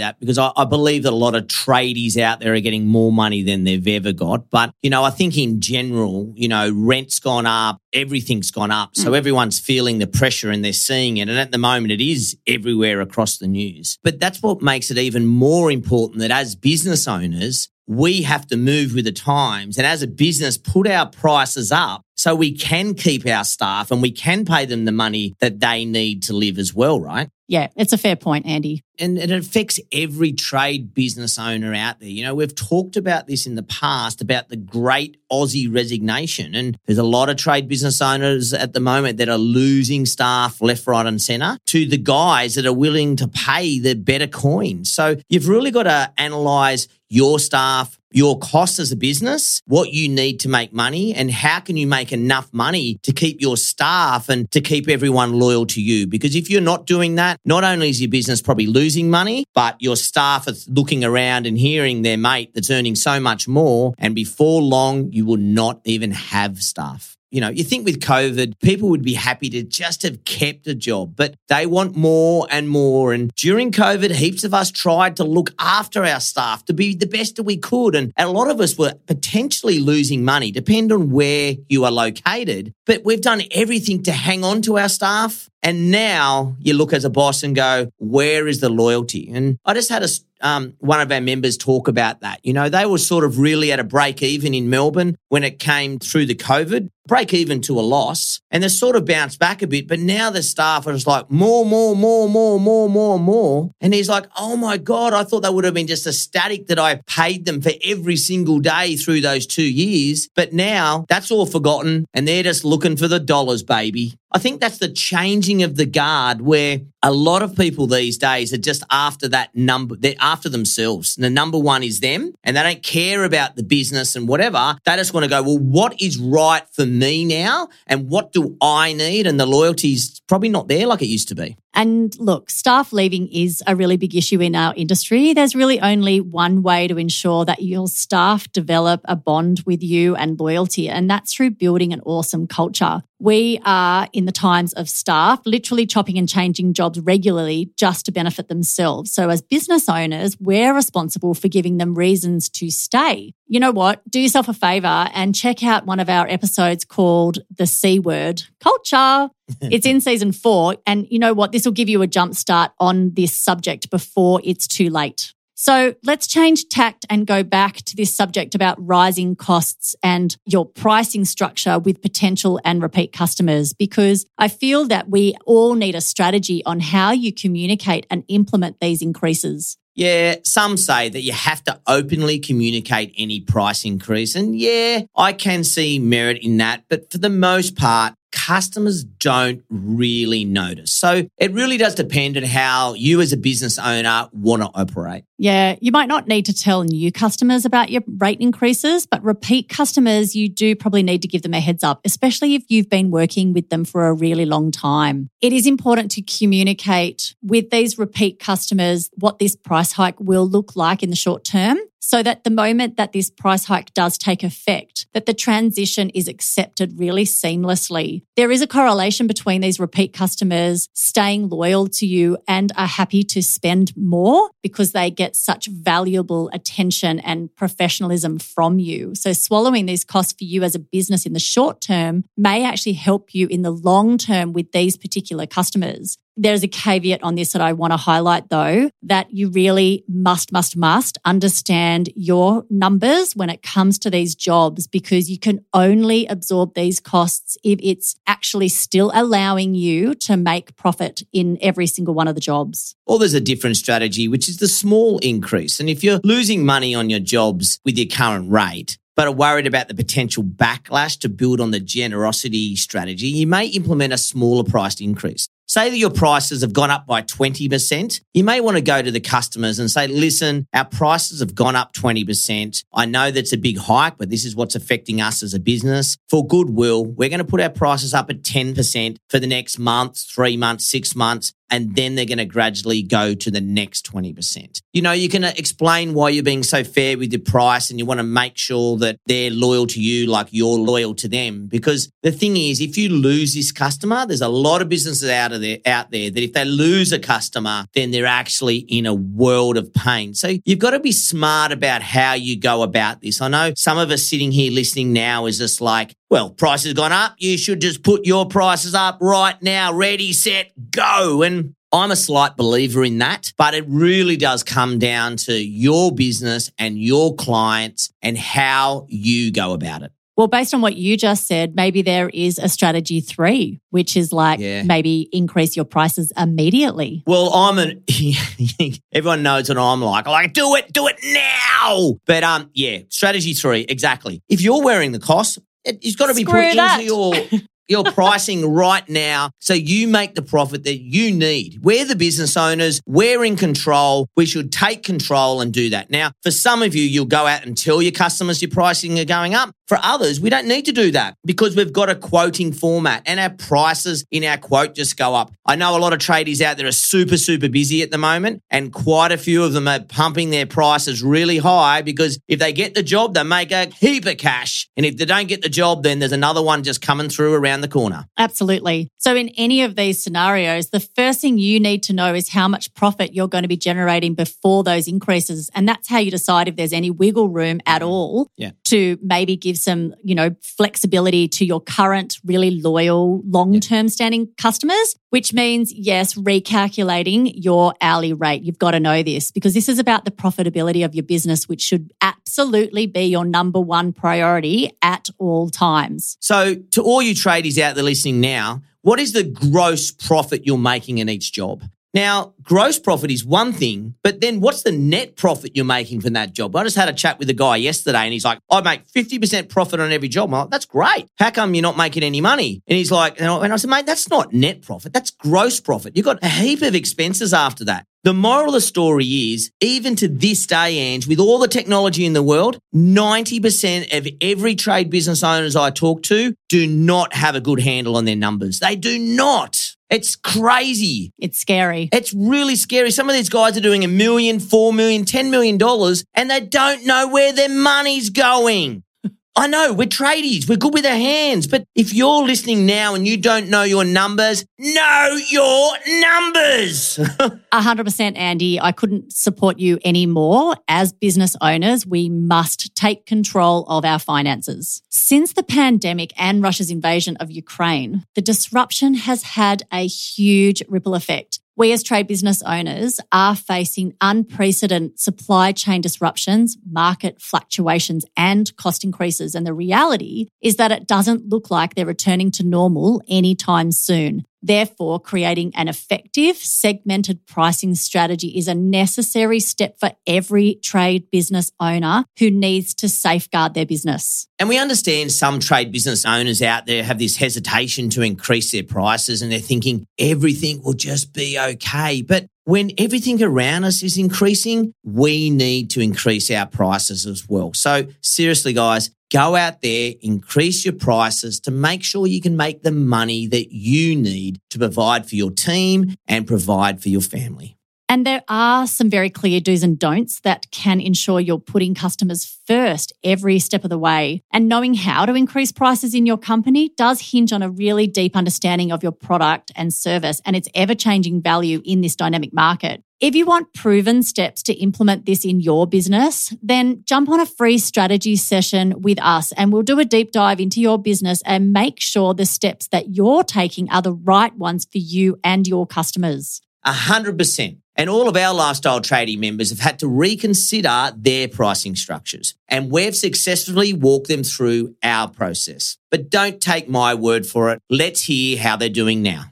that 0.00 0.18
because 0.18 0.36
I, 0.36 0.50
I, 0.56 0.64
believe 0.64 1.04
that 1.04 1.12
a 1.12 1.16
lot 1.16 1.36
of 1.36 1.44
tradies 1.44 2.16
out 2.16 2.40
there 2.40 2.52
are 2.54 2.60
getting 2.60 2.86
more 2.86 3.12
money 3.12 3.42
than 3.42 3.62
they've 3.62 3.86
ever 3.86 4.12
got. 4.12 4.50
But, 4.50 4.74
you 4.82 4.90
know, 4.90 5.04
I 5.04 5.10
think 5.10 5.38
in 5.38 5.60
general, 5.60 6.32
you 6.34 6.48
know, 6.48 6.70
rent's 6.74 7.20
gone 7.20 7.46
up, 7.46 7.80
everything's 7.92 8.50
gone 8.50 8.72
up. 8.72 8.96
So 8.96 9.12
mm. 9.12 9.16
everyone's 9.16 9.60
feeling 9.60 9.98
the 9.98 10.08
pressure 10.08 10.50
and 10.50 10.64
they're 10.64 10.72
seeing 10.72 11.18
it. 11.18 11.28
And 11.28 11.38
at 11.38 11.52
the 11.52 11.58
moment, 11.58 11.92
it 11.92 12.00
is 12.00 12.36
everywhere 12.46 13.00
across 13.00 13.38
the 13.38 13.46
news. 13.46 13.98
But 14.02 14.18
that's 14.18 14.42
what 14.42 14.60
makes 14.60 14.90
it 14.90 14.98
even 14.98 15.24
more 15.24 15.70
important 15.70 16.18
that 16.20 16.32
as 16.32 16.56
business 16.56 17.06
owners, 17.06 17.70
we 17.86 18.22
have 18.22 18.46
to 18.48 18.56
move 18.56 18.94
with 18.94 19.04
the 19.04 19.12
times 19.12 19.76
and 19.76 19.86
as 19.86 20.02
a 20.02 20.06
business 20.06 20.56
put 20.56 20.86
our 20.86 21.06
prices 21.06 21.72
up 21.72 22.04
so 22.22 22.36
we 22.36 22.52
can 22.52 22.94
keep 22.94 23.26
our 23.26 23.42
staff 23.42 23.90
and 23.90 24.00
we 24.00 24.12
can 24.12 24.44
pay 24.44 24.64
them 24.64 24.84
the 24.84 24.92
money 24.92 25.34
that 25.40 25.58
they 25.58 25.84
need 25.84 26.22
to 26.22 26.32
live 26.32 26.56
as 26.56 26.72
well, 26.72 27.00
right? 27.00 27.28
Yeah, 27.48 27.66
it's 27.74 27.92
a 27.92 27.98
fair 27.98 28.14
point, 28.14 28.46
Andy. 28.46 28.84
And 28.96 29.18
it 29.18 29.32
affects 29.32 29.80
every 29.90 30.30
trade 30.30 30.94
business 30.94 31.36
owner 31.36 31.74
out 31.74 31.98
there. 31.98 32.08
You 32.08 32.22
know, 32.22 32.36
we've 32.36 32.54
talked 32.54 32.96
about 32.96 33.26
this 33.26 33.44
in 33.44 33.56
the 33.56 33.64
past 33.64 34.22
about 34.22 34.48
the 34.48 34.56
great 34.56 35.16
Aussie 35.32 35.74
resignation. 35.74 36.54
And 36.54 36.78
there's 36.86 36.98
a 36.98 37.02
lot 37.02 37.28
of 37.28 37.38
trade 37.38 37.66
business 37.66 38.00
owners 38.00 38.54
at 38.54 38.72
the 38.72 38.78
moment 38.78 39.18
that 39.18 39.28
are 39.28 39.36
losing 39.36 40.06
staff 40.06 40.62
left, 40.62 40.86
right, 40.86 41.04
and 41.04 41.20
center 41.20 41.58
to 41.66 41.86
the 41.86 41.98
guys 41.98 42.54
that 42.54 42.66
are 42.66 42.72
willing 42.72 43.16
to 43.16 43.26
pay 43.26 43.80
the 43.80 43.94
better 43.94 44.28
coin. 44.28 44.84
So 44.84 45.16
you've 45.28 45.48
really 45.48 45.72
got 45.72 45.82
to 45.82 46.12
analyze 46.18 46.86
your 47.08 47.40
staff, 47.40 47.98
your 48.14 48.38
costs 48.38 48.78
as 48.78 48.92
a 48.92 48.96
business, 48.96 49.62
what 49.66 49.92
you 49.92 50.08
need 50.08 50.40
to 50.40 50.48
make 50.48 50.72
money, 50.72 51.14
and 51.14 51.30
how 51.30 51.60
can 51.60 51.76
you 51.76 51.86
make 51.86 52.12
enough 52.12 52.52
money 52.52 52.98
to 53.02 53.12
keep 53.12 53.40
your 53.40 53.56
staff 53.56 54.28
and 54.28 54.50
to 54.50 54.60
keep 54.60 54.88
everyone 54.88 55.32
loyal 55.32 55.66
to 55.66 55.80
you. 55.80 56.06
Because 56.06 56.34
if 56.34 56.50
you're 56.50 56.60
not 56.60 56.86
doing 56.86 57.16
that, 57.16 57.38
not 57.44 57.64
only 57.64 57.88
is 57.88 58.00
your 58.00 58.10
business 58.10 58.42
probably 58.42 58.66
losing 58.66 59.10
money, 59.10 59.44
but 59.54 59.76
your 59.80 59.96
staff 59.96 60.46
are 60.48 60.54
looking 60.68 61.04
around 61.04 61.46
and 61.46 61.58
hearing 61.58 62.02
their 62.02 62.18
mate 62.18 62.52
that's 62.54 62.70
earning 62.70 62.94
so 62.94 63.20
much 63.20 63.48
more. 63.48 63.94
And 63.98 64.14
before 64.14 64.62
long, 64.62 65.12
you 65.12 65.24
will 65.24 65.36
not 65.36 65.80
even 65.84 66.10
have 66.10 66.62
staff. 66.62 67.16
You 67.32 67.40
know, 67.40 67.48
you 67.48 67.64
think 67.64 67.86
with 67.86 68.00
COVID, 68.00 68.60
people 68.60 68.90
would 68.90 69.02
be 69.02 69.14
happy 69.14 69.48
to 69.48 69.62
just 69.62 70.02
have 70.02 70.22
kept 70.24 70.66
a 70.66 70.74
job, 70.74 71.16
but 71.16 71.34
they 71.48 71.64
want 71.64 71.96
more 71.96 72.46
and 72.50 72.68
more. 72.68 73.14
And 73.14 73.34
during 73.36 73.72
COVID, 73.72 74.10
heaps 74.10 74.44
of 74.44 74.52
us 74.52 74.70
tried 74.70 75.16
to 75.16 75.24
look 75.24 75.54
after 75.58 76.04
our 76.04 76.20
staff 76.20 76.62
to 76.66 76.74
be 76.74 76.94
the 76.94 77.06
best 77.06 77.36
that 77.36 77.44
we 77.44 77.56
could. 77.56 77.94
And 77.94 78.12
a 78.18 78.28
lot 78.28 78.50
of 78.50 78.60
us 78.60 78.76
were 78.76 78.92
potentially 79.06 79.78
losing 79.78 80.26
money, 80.26 80.52
depend 80.52 80.92
on 80.92 81.10
where 81.10 81.54
you 81.70 81.86
are 81.86 81.90
located. 81.90 82.74
But 82.84 83.02
we've 83.02 83.22
done 83.22 83.40
everything 83.50 84.02
to 84.02 84.12
hang 84.12 84.44
on 84.44 84.60
to 84.62 84.78
our 84.78 84.90
staff. 84.90 85.48
And 85.62 85.90
now 85.90 86.56
you 86.58 86.74
look 86.74 86.92
as 86.92 87.06
a 87.06 87.10
boss 87.10 87.42
and 87.42 87.56
go, 87.56 87.88
where 87.96 88.46
is 88.46 88.60
the 88.60 88.68
loyalty? 88.68 89.30
And 89.32 89.58
I 89.64 89.72
just 89.72 89.88
had 89.88 90.02
a 90.02 90.08
um, 90.42 90.74
one 90.80 91.00
of 91.00 91.10
our 91.10 91.20
members 91.20 91.56
talk 91.56 91.88
about 91.88 92.20
that. 92.20 92.40
You 92.42 92.52
know, 92.52 92.68
they 92.68 92.84
were 92.84 92.98
sort 92.98 93.24
of 93.24 93.38
really 93.38 93.72
at 93.72 93.80
a 93.80 93.84
break 93.84 94.22
even 94.22 94.52
in 94.54 94.68
Melbourne 94.68 95.16
when 95.28 95.44
it 95.44 95.58
came 95.58 95.98
through 95.98 96.26
the 96.26 96.34
COVID, 96.34 96.90
break 97.06 97.34
even 97.34 97.60
to 97.62 97.78
a 97.78 97.82
loss, 97.82 98.40
and 98.50 98.62
they 98.62 98.68
sort 98.68 98.96
of 98.96 99.04
bounced 99.04 99.38
back 99.38 99.62
a 99.62 99.66
bit. 99.66 99.88
But 99.88 100.00
now 100.00 100.30
the 100.30 100.42
staff 100.42 100.86
are 100.86 100.92
just 100.92 101.06
like 101.06 101.30
more, 101.30 101.64
more, 101.64 101.96
more, 101.96 102.28
more, 102.28 102.58
more, 102.60 102.88
more, 102.88 103.18
more. 103.18 103.70
And 103.80 103.92
he's 103.94 104.08
like, 104.08 104.26
oh 104.36 104.56
my 104.56 104.78
God, 104.78 105.12
I 105.12 105.24
thought 105.24 105.42
that 105.42 105.54
would 105.54 105.64
have 105.64 105.74
been 105.74 105.86
just 105.86 106.06
ecstatic 106.06 106.66
that 106.68 106.78
I 106.78 107.02
paid 107.06 107.44
them 107.44 107.60
for 107.60 107.72
every 107.84 108.16
single 108.16 108.60
day 108.60 108.96
through 108.96 109.20
those 109.20 109.46
two 109.46 109.62
years. 109.62 110.28
But 110.34 110.52
now 110.52 111.04
that's 111.08 111.30
all 111.30 111.46
forgotten 111.46 112.06
and 112.14 112.26
they're 112.26 112.42
just 112.42 112.64
looking 112.64 112.96
for 112.96 113.08
the 113.08 113.20
dollars, 113.20 113.62
baby. 113.62 114.14
I 114.34 114.38
think 114.38 114.60
that's 114.60 114.78
the 114.78 114.88
changing 114.88 115.62
of 115.62 115.76
the 115.76 115.84
guard 115.84 116.40
where 116.40 116.80
a 117.02 117.12
lot 117.12 117.42
of 117.42 117.54
people 117.54 117.86
these 117.86 118.16
days 118.16 118.52
are 118.54 118.58
just 118.58 118.82
after 118.90 119.28
that 119.28 119.54
number. 119.54 119.94
They're 119.96 120.14
after 120.20 120.48
themselves. 120.48 121.16
And 121.16 121.24
the 121.24 121.30
number 121.30 121.58
one 121.58 121.82
is 121.82 122.00
them 122.00 122.32
and 122.42 122.56
they 122.56 122.62
don't 122.62 122.82
care 122.82 123.24
about 123.24 123.56
the 123.56 123.62
business 123.62 124.16
and 124.16 124.26
whatever. 124.26 124.76
They 124.86 124.96
just 124.96 125.12
want 125.12 125.24
to 125.24 125.30
go, 125.30 125.42
well, 125.42 125.58
what 125.58 126.00
is 126.00 126.16
right 126.16 126.62
for 126.72 126.86
me 126.98 127.24
now? 127.24 127.68
And 127.86 128.08
what 128.08 128.32
do 128.32 128.56
I 128.60 128.92
need? 128.92 129.26
And 129.26 129.38
the 129.38 129.46
loyalty's 129.46 130.20
probably 130.28 130.48
not 130.48 130.68
there 130.68 130.86
like 130.86 131.02
it 131.02 131.06
used 131.06 131.28
to 131.28 131.34
be. 131.34 131.56
And 131.74 132.14
look, 132.18 132.50
staff 132.50 132.92
leaving 132.92 133.28
is 133.28 133.62
a 133.66 133.74
really 133.74 133.96
big 133.96 134.14
issue 134.14 134.40
in 134.40 134.54
our 134.54 134.74
industry. 134.76 135.32
There's 135.32 135.54
really 135.54 135.80
only 135.80 136.20
one 136.20 136.62
way 136.62 136.86
to 136.86 136.98
ensure 136.98 137.44
that 137.46 137.62
your 137.62 137.88
staff 137.88 138.50
develop 138.52 139.00
a 139.04 139.16
bond 139.16 139.62
with 139.64 139.82
you 139.82 140.14
and 140.14 140.38
loyalty, 140.38 140.88
and 140.88 141.08
that's 141.08 141.34
through 141.34 141.52
building 141.52 141.92
an 141.92 142.00
awesome 142.04 142.46
culture. 142.46 143.02
We 143.22 143.60
are 143.64 144.08
in 144.12 144.24
the 144.24 144.32
times 144.32 144.72
of 144.72 144.88
staff 144.88 145.42
literally 145.46 145.86
chopping 145.86 146.18
and 146.18 146.28
changing 146.28 146.72
jobs 146.72 146.98
regularly 146.98 147.70
just 147.76 148.04
to 148.06 148.12
benefit 148.12 148.48
themselves. 148.48 149.12
So, 149.12 149.28
as 149.28 149.40
business 149.40 149.88
owners, 149.88 150.36
we're 150.40 150.74
responsible 150.74 151.32
for 151.32 151.46
giving 151.46 151.76
them 151.76 151.94
reasons 151.94 152.48
to 152.48 152.68
stay. 152.68 153.32
You 153.46 153.60
know 153.60 153.70
what? 153.70 154.02
Do 154.10 154.18
yourself 154.18 154.48
a 154.48 154.52
favor 154.52 155.08
and 155.14 155.36
check 155.36 155.62
out 155.62 155.86
one 155.86 156.00
of 156.00 156.08
our 156.08 156.26
episodes 156.26 156.84
called 156.84 157.38
The 157.56 157.68
C 157.68 158.00
Word 158.00 158.42
Culture. 158.58 159.28
it's 159.60 159.86
in 159.86 160.00
season 160.00 160.32
four. 160.32 160.78
And 160.84 161.06
you 161.08 161.20
know 161.20 161.32
what? 161.32 161.52
This 161.52 161.64
will 161.64 161.70
give 161.70 161.88
you 161.88 162.02
a 162.02 162.08
jump 162.08 162.34
start 162.34 162.72
on 162.80 163.14
this 163.14 163.32
subject 163.32 163.88
before 163.88 164.40
it's 164.42 164.66
too 164.66 164.90
late. 164.90 165.32
So 165.62 165.94
let's 166.02 166.26
change 166.26 166.68
tact 166.68 167.06
and 167.08 167.24
go 167.24 167.44
back 167.44 167.76
to 167.76 167.94
this 167.94 168.12
subject 168.12 168.56
about 168.56 168.84
rising 168.84 169.36
costs 169.36 169.94
and 170.02 170.36
your 170.44 170.66
pricing 170.66 171.24
structure 171.24 171.78
with 171.78 172.02
potential 172.02 172.58
and 172.64 172.82
repeat 172.82 173.12
customers, 173.12 173.72
because 173.72 174.26
I 174.36 174.48
feel 174.48 174.88
that 174.88 175.08
we 175.08 175.36
all 175.46 175.74
need 175.74 175.94
a 175.94 176.00
strategy 176.00 176.64
on 176.66 176.80
how 176.80 177.12
you 177.12 177.32
communicate 177.32 178.08
and 178.10 178.24
implement 178.26 178.80
these 178.80 179.02
increases. 179.02 179.78
Yeah, 179.94 180.34
some 180.42 180.76
say 180.76 181.10
that 181.10 181.20
you 181.20 181.32
have 181.32 181.62
to 181.64 181.80
openly 181.86 182.40
communicate 182.40 183.14
any 183.16 183.40
price 183.40 183.84
increase. 183.84 184.34
And 184.34 184.58
yeah, 184.58 185.02
I 185.14 185.32
can 185.32 185.62
see 185.62 186.00
merit 186.00 186.38
in 186.42 186.56
that. 186.56 186.86
But 186.88 187.12
for 187.12 187.18
the 187.18 187.30
most 187.30 187.76
part, 187.76 188.14
customers 188.46 189.04
don't 189.04 189.62
really 189.70 190.44
notice. 190.44 190.92
So 190.92 191.28
it 191.38 191.52
really 191.52 191.76
does 191.76 191.94
depend 191.94 192.36
on 192.36 192.42
how 192.42 192.94
you 192.94 193.20
as 193.20 193.32
a 193.32 193.36
business 193.36 193.78
owner 193.78 194.28
want 194.32 194.62
to 194.62 194.70
operate. 194.74 195.24
Yeah, 195.38 195.76
you 195.80 195.92
might 195.92 196.08
not 196.08 196.28
need 196.28 196.46
to 196.46 196.52
tell 196.52 196.82
new 196.82 197.12
customers 197.12 197.64
about 197.64 197.90
your 197.90 198.02
rate 198.18 198.40
increases, 198.40 199.06
but 199.06 199.22
repeat 199.22 199.68
customers, 199.68 200.34
you 200.34 200.48
do 200.48 200.74
probably 200.74 201.02
need 201.02 201.22
to 201.22 201.28
give 201.28 201.42
them 201.42 201.54
a 201.54 201.60
heads 201.60 201.84
up, 201.84 202.00
especially 202.04 202.54
if 202.54 202.64
you've 202.68 202.88
been 202.88 203.10
working 203.10 203.52
with 203.52 203.68
them 203.68 203.84
for 203.84 204.08
a 204.08 204.12
really 204.12 204.44
long 204.44 204.70
time. 204.70 205.30
It 205.40 205.52
is 205.52 205.66
important 205.66 206.10
to 206.12 206.22
communicate 206.22 207.34
with 207.42 207.70
these 207.70 207.98
repeat 207.98 208.38
customers 208.40 209.10
what 209.18 209.38
this 209.38 209.56
price 209.56 209.92
hike 209.92 210.18
will 210.18 210.48
look 210.48 210.74
like 210.76 211.02
in 211.02 211.10
the 211.10 211.16
short 211.16 211.44
term 211.44 211.78
so 212.02 212.22
that 212.22 212.42
the 212.42 212.50
moment 212.50 212.96
that 212.96 213.12
this 213.12 213.30
price 213.30 213.64
hike 213.66 213.94
does 213.94 214.18
take 214.18 214.42
effect, 214.42 215.06
that 215.14 215.24
the 215.24 215.32
transition 215.32 216.10
is 216.10 216.26
accepted 216.26 216.98
really 216.98 217.24
seamlessly. 217.24 218.22
There 218.36 218.50
is 218.50 218.60
a 218.60 218.66
correlation 218.66 219.28
between 219.28 219.60
these 219.60 219.78
repeat 219.78 220.12
customers 220.12 220.88
staying 220.92 221.48
loyal 221.48 221.86
to 221.86 222.06
you 222.06 222.38
and 222.48 222.72
are 222.76 222.88
happy 222.88 223.22
to 223.22 223.42
spend 223.42 223.96
more 223.96 224.50
because 224.62 224.90
they 224.90 225.12
get 225.12 225.36
such 225.36 225.68
valuable 225.68 226.50
attention 226.52 227.20
and 227.20 227.54
professionalism 227.54 228.38
from 228.40 228.80
you. 228.80 229.14
So 229.14 229.32
swallowing 229.32 229.86
these 229.86 230.04
costs 230.04 230.32
for 230.32 230.44
you 230.44 230.64
as 230.64 230.74
a 230.74 230.80
business 230.80 231.24
in 231.24 231.34
the 231.34 231.38
short 231.38 231.80
term 231.80 232.24
may 232.36 232.64
actually 232.64 232.94
help 232.94 233.32
you 233.32 233.46
in 233.46 233.62
the 233.62 233.70
long 233.70 234.18
term 234.18 234.52
with 234.52 234.72
these 234.72 234.96
particular 234.96 235.46
customers. 235.46 236.18
There's 236.36 236.62
a 236.62 236.68
caveat 236.68 237.22
on 237.22 237.34
this 237.34 237.52
that 237.52 237.60
I 237.60 237.74
want 237.74 237.92
to 237.92 237.98
highlight 237.98 238.48
though, 238.48 238.90
that 239.02 239.32
you 239.32 239.50
really 239.50 240.04
must, 240.08 240.50
must, 240.50 240.76
must 240.76 241.18
understand 241.24 242.08
your 242.16 242.64
numbers 242.70 243.36
when 243.36 243.50
it 243.50 243.62
comes 243.62 243.98
to 244.00 244.10
these 244.10 244.34
jobs 244.34 244.86
because 244.86 245.30
you 245.30 245.38
can 245.38 245.64
only 245.74 246.26
absorb 246.26 246.74
these 246.74 247.00
costs 247.00 247.58
if 247.62 247.78
it's 247.82 248.16
actually 248.26 248.68
still 248.68 249.10
allowing 249.14 249.74
you 249.74 250.14
to 250.14 250.36
make 250.36 250.74
profit 250.76 251.22
in 251.32 251.58
every 251.60 251.86
single 251.86 252.14
one 252.14 252.28
of 252.28 252.34
the 252.34 252.40
jobs. 252.40 252.96
Or 253.06 253.18
there's 253.18 253.34
a 253.34 253.40
different 253.40 253.76
strategy, 253.76 254.26
which 254.26 254.48
is 254.48 254.56
the 254.56 254.68
small 254.68 255.18
increase. 255.18 255.80
And 255.80 255.90
if 255.90 256.02
you're 256.02 256.20
losing 256.24 256.64
money 256.64 256.94
on 256.94 257.10
your 257.10 257.20
jobs 257.20 257.78
with 257.84 257.98
your 257.98 258.06
current 258.06 258.50
rate, 258.50 258.96
but 259.14 259.28
are 259.28 259.32
worried 259.32 259.66
about 259.66 259.88
the 259.88 259.94
potential 259.94 260.42
backlash 260.42 261.18
to 261.18 261.28
build 261.28 261.60
on 261.60 261.70
the 261.70 261.80
generosity 261.80 262.74
strategy, 262.76 263.26
you 263.26 263.46
may 263.46 263.66
implement 263.66 264.12
a 264.12 264.18
smaller 264.18 264.64
priced 264.64 265.00
increase. 265.00 265.48
Say 265.66 265.90
that 265.90 265.96
your 265.96 266.10
prices 266.10 266.62
have 266.62 266.72
gone 266.72 266.90
up 266.90 267.06
by 267.06 267.22
20%. 267.22 268.20
You 268.34 268.44
may 268.44 268.60
want 268.60 268.76
to 268.76 268.82
go 268.82 269.00
to 269.00 269.10
the 269.10 269.20
customers 269.20 269.78
and 269.78 269.90
say, 269.90 270.06
listen, 270.06 270.66
our 270.74 270.84
prices 270.84 271.40
have 271.40 271.54
gone 271.54 271.76
up 271.76 271.92
20%. 271.94 272.84
I 272.92 273.06
know 273.06 273.30
that's 273.30 273.52
a 273.52 273.56
big 273.56 273.78
hike, 273.78 274.18
but 274.18 274.28
this 274.28 274.44
is 274.44 274.54
what's 274.54 274.74
affecting 274.74 275.20
us 275.20 275.42
as 275.42 275.54
a 275.54 275.60
business. 275.60 276.18
For 276.28 276.46
goodwill, 276.46 277.06
we're 277.06 277.28
going 277.28 277.38
to 277.38 277.44
put 277.44 277.60
our 277.60 277.70
prices 277.70 278.12
up 278.12 278.28
at 278.28 278.42
10% 278.42 279.16
for 279.28 279.38
the 279.38 279.46
next 279.46 279.78
month, 279.78 280.18
three 280.18 280.56
months, 280.56 280.86
six 280.86 281.16
months 281.16 281.54
and 281.72 281.96
then 281.96 282.14
they're 282.14 282.26
going 282.26 282.38
to 282.38 282.44
gradually 282.44 283.02
go 283.02 283.34
to 283.34 283.50
the 283.50 283.60
next 283.60 284.10
20%. 284.12 284.82
You 284.92 285.00
know, 285.00 285.12
you 285.12 285.30
can 285.30 285.42
explain 285.42 286.12
why 286.12 286.28
you're 286.28 286.44
being 286.44 286.62
so 286.62 286.84
fair 286.84 287.16
with 287.16 287.32
your 287.32 287.40
price 287.40 287.88
and 287.88 287.98
you 287.98 288.04
want 288.04 288.20
to 288.20 288.24
make 288.24 288.58
sure 288.58 288.98
that 288.98 289.18
they're 289.24 289.50
loyal 289.50 289.86
to 289.88 290.00
you 290.00 290.26
like 290.26 290.48
you're 290.50 290.78
loyal 290.78 291.14
to 291.14 291.28
them. 291.28 291.66
Because 291.68 292.12
the 292.22 292.30
thing 292.30 292.58
is, 292.58 292.82
if 292.82 292.98
you 292.98 293.08
lose 293.08 293.54
this 293.54 293.72
customer, 293.72 294.26
there's 294.26 294.42
a 294.42 294.48
lot 294.48 294.82
of 294.82 294.90
businesses 294.90 295.30
out 295.30 295.52
of 295.52 295.62
there, 295.62 295.78
out 295.86 296.10
there 296.10 296.30
that 296.30 296.42
if 296.42 296.52
they 296.52 296.66
lose 296.66 297.10
a 297.10 297.18
customer, 297.18 297.86
then 297.94 298.10
they're 298.10 298.26
actually 298.26 298.76
in 298.76 299.06
a 299.06 299.14
world 299.14 299.78
of 299.78 299.94
pain. 299.94 300.34
So 300.34 300.52
you've 300.66 300.78
got 300.78 300.90
to 300.90 301.00
be 301.00 301.12
smart 301.12 301.72
about 301.72 302.02
how 302.02 302.34
you 302.34 302.60
go 302.60 302.82
about 302.82 303.22
this. 303.22 303.40
I 303.40 303.48
know 303.48 303.72
some 303.76 303.96
of 303.96 304.10
us 304.10 304.28
sitting 304.28 304.52
here 304.52 304.70
listening 304.70 305.14
now 305.14 305.46
is 305.46 305.56
just 305.56 305.80
like, 305.80 306.14
well, 306.32 306.48
price 306.48 306.84
has 306.84 306.94
gone 306.94 307.12
up. 307.12 307.34
You 307.36 307.58
should 307.58 307.82
just 307.82 308.02
put 308.02 308.24
your 308.24 308.46
prices 308.46 308.94
up 308.94 309.18
right 309.20 309.60
now. 309.60 309.92
Ready, 309.92 310.32
set, 310.32 310.72
go. 310.90 311.42
And 311.42 311.61
I'm 311.92 312.10
a 312.10 312.16
slight 312.16 312.56
believer 312.56 313.04
in 313.04 313.18
that, 313.18 313.52
but 313.58 313.74
it 313.74 313.84
really 313.86 314.36
does 314.36 314.62
come 314.64 314.98
down 314.98 315.36
to 315.38 315.52
your 315.54 316.10
business 316.12 316.70
and 316.78 316.98
your 316.98 317.34
clients 317.36 318.10
and 318.22 318.38
how 318.38 319.06
you 319.08 319.52
go 319.52 319.72
about 319.74 320.02
it. 320.02 320.10
Well, 320.34 320.46
based 320.48 320.72
on 320.72 320.80
what 320.80 320.96
you 320.96 321.18
just 321.18 321.46
said, 321.46 321.74
maybe 321.76 322.00
there 322.00 322.30
is 322.30 322.58
a 322.58 322.66
strategy 322.70 323.20
three, 323.20 323.80
which 323.90 324.16
is 324.16 324.32
like 324.32 324.60
Yeah. 324.60 324.82
maybe 324.82 325.28
increase 325.30 325.76
your 325.76 325.84
prices 325.84 326.32
immediately. 326.38 327.22
Well, 327.26 327.52
I'm 327.52 327.78
an 327.78 328.02
everyone 329.12 329.42
knows 329.42 329.68
what 329.68 329.76
I'm 329.76 330.00
like. 330.00 330.26
I'm 330.26 330.32
like, 330.32 330.54
do 330.54 330.74
it, 330.76 330.90
do 330.92 331.06
it 331.08 331.18
now. 331.22 332.14
But 332.26 332.42
um, 332.44 332.70
yeah, 332.72 333.00
strategy 333.10 333.52
three, 333.52 333.82
exactly. 333.82 334.42
If 334.48 334.62
you're 334.62 334.82
wearing 334.82 335.12
the 335.12 335.18
cost, 335.18 335.58
it, 335.84 335.98
it's 336.00 336.16
got 336.16 336.28
to 336.28 336.34
be 336.34 336.44
Screw 336.44 336.62
put 336.62 336.76
that. 336.76 337.00
into 337.00 337.12
your 337.12 337.34
your 337.88 338.04
pricing 338.04 338.66
right 338.66 339.08
now 339.08 339.50
so 339.58 339.74
you 339.74 340.08
make 340.08 340.34
the 340.34 340.42
profit 340.42 340.84
that 340.84 341.00
you 341.00 341.32
need. 341.32 341.80
We're 341.82 342.04
the 342.04 342.16
business 342.16 342.56
owners, 342.56 343.00
we're 343.06 343.44
in 343.44 343.56
control. 343.56 344.28
We 344.36 344.46
should 344.46 344.72
take 344.72 345.02
control 345.02 345.60
and 345.60 345.72
do 345.72 345.90
that. 345.90 346.10
Now, 346.10 346.32
for 346.42 346.50
some 346.50 346.82
of 346.82 346.94
you, 346.94 347.02
you'll 347.02 347.26
go 347.26 347.46
out 347.46 347.64
and 347.64 347.76
tell 347.76 348.02
your 348.02 348.12
customers 348.12 348.62
your 348.62 348.70
pricing 348.70 349.18
are 349.18 349.24
going 349.24 349.54
up. 349.54 349.74
For 349.86 349.98
others, 350.02 350.40
we 350.40 350.48
don't 350.48 350.68
need 350.68 350.86
to 350.86 350.92
do 350.92 351.10
that 351.10 351.36
because 351.44 351.76
we've 351.76 351.92
got 351.92 352.08
a 352.08 352.14
quoting 352.14 352.72
format 352.72 353.22
and 353.26 353.38
our 353.38 353.50
prices 353.50 354.24
in 354.30 354.44
our 354.44 354.56
quote 354.56 354.94
just 354.94 355.16
go 355.16 355.34
up. 355.34 355.52
I 355.66 355.76
know 355.76 355.96
a 355.96 356.00
lot 356.00 356.12
of 356.12 356.18
tradies 356.18 356.62
out 356.62 356.76
there 356.76 356.86
are 356.86 356.92
super, 356.92 357.36
super 357.36 357.68
busy 357.68 358.02
at 358.02 358.10
the 358.10 358.18
moment, 358.18 358.62
and 358.70 358.92
quite 358.92 359.32
a 359.32 359.36
few 359.36 359.64
of 359.64 359.72
them 359.72 359.88
are 359.88 360.00
pumping 360.00 360.50
their 360.50 360.66
prices 360.66 361.22
really 361.22 361.58
high 361.58 362.02
because 362.02 362.38
if 362.48 362.58
they 362.58 362.72
get 362.72 362.94
the 362.94 363.02
job, 363.02 363.34
they 363.34 363.42
make 363.42 363.70
a 363.70 363.86
heap 363.86 364.24
of 364.26 364.38
cash. 364.38 364.88
And 364.96 365.04
if 365.04 365.16
they 365.16 365.24
don't 365.24 365.48
get 365.48 365.62
the 365.62 365.68
job, 365.68 366.02
then 366.02 366.18
there's 366.18 366.32
another 366.32 366.62
one 366.62 366.82
just 366.82 367.02
coming 367.02 367.28
through 367.28 367.54
around 367.54 367.71
the 367.80 367.88
corner. 367.88 368.26
Absolutely. 368.38 369.08
So, 369.18 369.34
in 369.34 369.48
any 369.50 369.82
of 369.82 369.96
these 369.96 370.22
scenarios, 370.22 370.90
the 370.90 371.00
first 371.00 371.40
thing 371.40 371.58
you 371.58 371.80
need 371.80 372.02
to 372.04 372.12
know 372.12 372.34
is 372.34 372.50
how 372.50 372.68
much 372.68 372.92
profit 372.94 373.34
you're 373.34 373.48
going 373.48 373.62
to 373.62 373.68
be 373.68 373.76
generating 373.76 374.34
before 374.34 374.84
those 374.84 375.08
increases. 375.08 375.70
And 375.74 375.88
that's 375.88 376.08
how 376.08 376.18
you 376.18 376.30
decide 376.30 376.68
if 376.68 376.76
there's 376.76 376.92
any 376.92 377.10
wiggle 377.10 377.48
room 377.48 377.80
at 377.86 378.02
mm. 378.02 378.06
all 378.06 378.50
Yeah. 378.56 378.72
To 378.92 379.18
maybe 379.22 379.56
give 379.56 379.78
some, 379.78 380.14
you 380.22 380.34
know, 380.34 380.54
flexibility 380.60 381.48
to 381.48 381.64
your 381.64 381.80
current 381.80 382.38
really 382.44 382.70
loyal, 382.70 383.40
long 383.46 383.80
term 383.80 384.10
standing 384.10 384.48
customers, 384.58 385.16
which 385.30 385.54
means, 385.54 385.90
yes, 385.94 386.34
recalculating 386.34 387.52
your 387.54 387.94
hourly 388.02 388.34
rate. 388.34 388.62
You've 388.62 388.78
got 388.78 388.90
to 388.90 389.00
know 389.00 389.22
this 389.22 389.50
because 389.50 389.72
this 389.72 389.88
is 389.88 389.98
about 389.98 390.26
the 390.26 390.30
profitability 390.30 391.02
of 391.06 391.14
your 391.14 391.22
business, 391.22 391.66
which 391.66 391.80
should 391.80 392.12
absolutely 392.20 393.06
be 393.06 393.22
your 393.22 393.46
number 393.46 393.80
one 393.80 394.12
priority 394.12 394.92
at 395.00 395.30
all 395.38 395.70
times. 395.70 396.36
So, 396.40 396.74
to 396.74 397.02
all 397.02 397.22
you 397.22 397.34
tradies 397.34 397.78
out 397.78 397.94
there 397.94 398.04
listening 398.04 398.42
now, 398.42 398.82
what 399.00 399.18
is 399.18 399.32
the 399.32 399.42
gross 399.42 400.10
profit 400.10 400.66
you're 400.66 400.76
making 400.76 401.16
in 401.16 401.30
each 401.30 401.50
job? 401.52 401.82
Now, 402.14 402.52
gross 402.62 402.98
profit 402.98 403.30
is 403.30 403.44
one 403.44 403.72
thing, 403.72 404.14
but 404.22 404.40
then 404.40 404.60
what's 404.60 404.82
the 404.82 404.92
net 404.92 405.36
profit 405.36 405.72
you're 405.74 405.84
making 405.84 406.20
from 406.20 406.34
that 406.34 406.52
job? 406.52 406.76
I 406.76 406.84
just 406.84 406.96
had 406.96 407.08
a 407.08 407.12
chat 407.14 407.38
with 407.38 407.48
a 407.48 407.54
guy 407.54 407.76
yesterday 407.76 408.18
and 408.18 408.32
he's 408.32 408.44
like, 408.44 408.58
I 408.70 408.82
make 408.82 409.06
50% 409.08 409.70
profit 409.70 409.98
on 409.98 410.12
every 410.12 410.28
job. 410.28 410.48
I'm 410.48 410.60
like, 410.60 410.70
that's 410.70 410.84
great. 410.84 411.28
How 411.38 411.50
come 411.50 411.74
you're 411.74 411.82
not 411.82 411.96
making 411.96 412.22
any 412.22 412.42
money? 412.42 412.82
And 412.86 412.98
he's 412.98 413.10
like, 413.10 413.40
and 413.40 413.48
I 413.50 413.76
said, 413.76 413.88
mate, 413.88 414.04
that's 414.04 414.28
not 414.28 414.52
net 414.52 414.82
profit. 414.82 415.12
That's 415.14 415.30
gross 415.30 415.80
profit. 415.80 416.16
You've 416.16 416.26
got 416.26 416.42
a 416.42 416.48
heap 416.48 416.82
of 416.82 416.94
expenses 416.94 417.54
after 417.54 417.84
that. 417.86 418.06
The 418.24 418.34
moral 418.34 418.68
of 418.68 418.74
the 418.74 418.80
story 418.80 419.24
is, 419.24 419.72
even 419.80 420.14
to 420.16 420.28
this 420.28 420.64
day, 420.66 420.96
Ange, 420.96 421.26
with 421.26 421.40
all 421.40 421.58
the 421.58 421.66
technology 421.66 422.24
in 422.24 422.34
the 422.34 422.42
world, 422.42 422.78
90% 422.94 424.16
of 424.16 424.28
every 424.40 424.76
trade 424.76 425.10
business 425.10 425.42
owners 425.42 425.74
I 425.74 425.90
talk 425.90 426.22
to 426.24 426.54
do 426.68 426.86
not 426.86 427.34
have 427.34 427.56
a 427.56 427.60
good 427.60 427.80
handle 427.80 428.16
on 428.16 428.24
their 428.24 428.36
numbers. 428.36 428.78
They 428.78 428.94
do 428.94 429.18
not. 429.18 429.91
It's 430.12 430.36
crazy. 430.36 431.32
It's 431.38 431.58
scary. 431.58 432.10
It's 432.12 432.34
really 432.34 432.76
scary. 432.76 433.10
Some 433.10 433.30
of 433.30 433.34
these 433.34 433.48
guys 433.48 433.78
are 433.78 433.80
doing 433.80 434.04
a 434.04 434.08
million, 434.08 434.60
four 434.60 434.92
million, 434.92 435.24
ten 435.24 435.50
million 435.50 435.78
dollars, 435.78 436.22
and 436.34 436.50
they 436.50 436.60
don't 436.60 437.06
know 437.06 437.28
where 437.28 437.50
their 437.54 437.70
money's 437.70 438.28
going. 438.28 439.04
I 439.54 439.66
know 439.66 439.92
we're 439.92 440.08
tradies. 440.08 440.66
We're 440.66 440.78
good 440.78 440.94
with 440.94 441.04
our 441.04 441.12
hands. 441.12 441.66
But 441.66 441.84
if 441.94 442.14
you're 442.14 442.42
listening 442.42 442.86
now 442.86 443.14
and 443.14 443.28
you 443.28 443.36
don't 443.36 443.68
know 443.68 443.82
your 443.82 444.04
numbers, 444.04 444.64
know 444.78 445.38
your 445.50 445.92
numbers. 446.08 447.18
100% 447.72 448.38
Andy, 448.38 448.80
I 448.80 448.92
couldn't 448.92 449.32
support 449.32 449.78
you 449.78 449.98
anymore. 450.04 450.76
As 450.88 451.12
business 451.12 451.54
owners, 451.60 452.06
we 452.06 452.30
must 452.30 452.94
take 452.96 453.26
control 453.26 453.84
of 453.88 454.06
our 454.06 454.18
finances. 454.18 455.02
Since 455.10 455.52
the 455.52 455.62
pandemic 455.62 456.32
and 456.38 456.62
Russia's 456.62 456.90
invasion 456.90 457.36
of 457.36 457.50
Ukraine, 457.50 458.24
the 458.34 458.42
disruption 458.42 459.14
has 459.14 459.42
had 459.42 459.82
a 459.92 460.06
huge 460.06 460.82
ripple 460.88 461.14
effect. 461.14 461.60
We 461.74 461.92
as 461.92 462.02
trade 462.02 462.26
business 462.26 462.62
owners 462.62 463.18
are 463.32 463.56
facing 463.56 464.12
unprecedented 464.20 465.18
supply 465.18 465.72
chain 465.72 466.02
disruptions, 466.02 466.76
market 466.90 467.40
fluctuations, 467.40 468.26
and 468.36 468.74
cost 468.76 469.04
increases. 469.04 469.54
And 469.54 469.66
the 469.66 469.72
reality 469.72 470.48
is 470.60 470.76
that 470.76 470.92
it 470.92 471.06
doesn't 471.06 471.48
look 471.48 471.70
like 471.70 471.94
they're 471.94 472.04
returning 472.04 472.50
to 472.52 472.62
normal 472.62 473.22
anytime 473.26 473.90
soon. 473.90 474.44
Therefore, 474.62 475.18
creating 475.18 475.72
an 475.74 475.88
effective 475.88 476.56
segmented 476.56 477.46
pricing 477.46 477.94
strategy 477.94 478.56
is 478.56 478.68
a 478.68 478.74
necessary 478.74 479.60
step 479.60 479.98
for 479.98 480.12
every 480.26 480.76
trade 480.76 481.30
business 481.30 481.72
owner 481.80 482.24
who 482.38 482.50
needs 482.50 482.94
to 482.94 483.08
safeguard 483.08 483.74
their 483.74 483.86
business. 483.86 484.46
And 484.58 484.68
we 484.68 484.78
understand 484.78 485.32
some 485.32 485.58
trade 485.58 485.90
business 485.90 486.24
owners 486.24 486.62
out 486.62 486.86
there 486.86 487.02
have 487.02 487.18
this 487.18 487.36
hesitation 487.36 488.10
to 488.10 488.22
increase 488.22 488.70
their 488.70 488.84
prices 488.84 489.42
and 489.42 489.50
they're 489.50 489.58
thinking 489.58 490.06
everything 490.18 490.82
will 490.82 490.92
just 490.92 491.32
be 491.32 491.58
okay. 491.58 492.22
But 492.22 492.46
when 492.64 492.92
everything 492.98 493.42
around 493.42 493.84
us 493.84 494.02
is 494.02 494.16
increasing, 494.16 494.94
we 495.02 495.50
need 495.50 495.90
to 495.90 496.00
increase 496.00 496.50
our 496.50 496.66
prices 496.66 497.26
as 497.26 497.48
well. 497.48 497.72
So, 497.74 498.06
seriously, 498.20 498.72
guys, 498.72 499.10
go 499.32 499.56
out 499.56 499.80
there, 499.80 500.12
increase 500.20 500.84
your 500.84 500.94
prices 500.94 501.58
to 501.60 501.70
make 501.70 502.04
sure 502.04 502.26
you 502.26 502.40
can 502.40 502.56
make 502.56 502.82
the 502.82 502.92
money 502.92 503.46
that 503.46 503.72
you 503.72 504.14
need 504.14 504.60
to 504.70 504.78
provide 504.78 505.26
for 505.26 505.34
your 505.34 505.50
team 505.50 506.14
and 506.28 506.46
provide 506.46 507.02
for 507.02 507.08
your 507.08 507.22
family. 507.22 507.76
And 508.12 508.26
there 508.26 508.42
are 508.46 508.86
some 508.86 509.08
very 509.08 509.30
clear 509.30 509.58
do's 509.58 509.82
and 509.82 509.98
don'ts 509.98 510.40
that 510.40 510.70
can 510.70 511.00
ensure 511.00 511.40
you're 511.40 511.58
putting 511.58 511.94
customers 511.94 512.44
first 512.66 513.10
every 513.24 513.58
step 513.58 513.84
of 513.84 513.88
the 513.88 513.96
way. 513.96 514.42
And 514.52 514.68
knowing 514.68 514.92
how 514.92 515.24
to 515.24 515.34
increase 515.34 515.72
prices 515.72 516.14
in 516.14 516.26
your 516.26 516.36
company 516.36 516.90
does 516.98 517.30
hinge 517.32 517.54
on 517.54 517.62
a 517.62 517.70
really 517.70 518.06
deep 518.06 518.36
understanding 518.36 518.92
of 518.92 519.02
your 519.02 519.12
product 519.12 519.72
and 519.76 519.94
service 519.94 520.42
and 520.44 520.54
its 520.54 520.68
ever 520.74 520.94
changing 520.94 521.40
value 521.40 521.80
in 521.86 522.02
this 522.02 522.14
dynamic 522.14 522.52
market. 522.52 523.02
If 523.18 523.34
you 523.34 523.46
want 523.46 523.72
proven 523.72 524.22
steps 524.22 524.62
to 524.64 524.74
implement 524.74 525.24
this 525.24 525.46
in 525.46 525.60
your 525.60 525.86
business, 525.86 526.52
then 526.62 527.04
jump 527.06 527.30
on 527.30 527.40
a 527.40 527.46
free 527.46 527.78
strategy 527.78 528.36
session 528.36 529.00
with 529.00 529.22
us 529.22 529.52
and 529.52 529.72
we'll 529.72 529.80
do 529.80 529.98
a 529.98 530.04
deep 530.04 530.32
dive 530.32 530.60
into 530.60 530.82
your 530.82 530.98
business 530.98 531.40
and 531.46 531.72
make 531.72 531.98
sure 531.98 532.34
the 532.34 532.44
steps 532.44 532.88
that 532.88 533.14
you're 533.16 533.42
taking 533.42 533.90
are 533.90 534.02
the 534.02 534.12
right 534.12 534.54
ones 534.54 534.84
for 534.84 534.98
you 534.98 535.38
and 535.42 535.66
your 535.66 535.86
customers. 535.86 536.60
A 536.84 536.92
hundred 536.92 537.38
percent. 537.38 537.78
And 537.96 538.08
all 538.08 538.28
of 538.28 538.36
our 538.36 538.54
lifestyle 538.54 539.00
tradie 539.00 539.38
members 539.38 539.70
have 539.70 539.80
had 539.80 539.98
to 539.98 540.08
reconsider 540.08 541.12
their 541.16 541.46
pricing 541.48 541.94
structures. 541.94 542.54
And 542.68 542.90
we've 542.90 543.14
successfully 543.14 543.92
walked 543.92 544.28
them 544.28 544.42
through 544.42 544.96
our 545.02 545.28
process. 545.28 545.98
But 546.10 546.30
don't 546.30 546.60
take 546.60 546.88
my 546.88 547.14
word 547.14 547.46
for 547.46 547.70
it. 547.70 547.80
Let's 547.90 548.22
hear 548.22 548.58
how 548.58 548.76
they're 548.76 548.88
doing 548.88 549.22
now. 549.22 549.44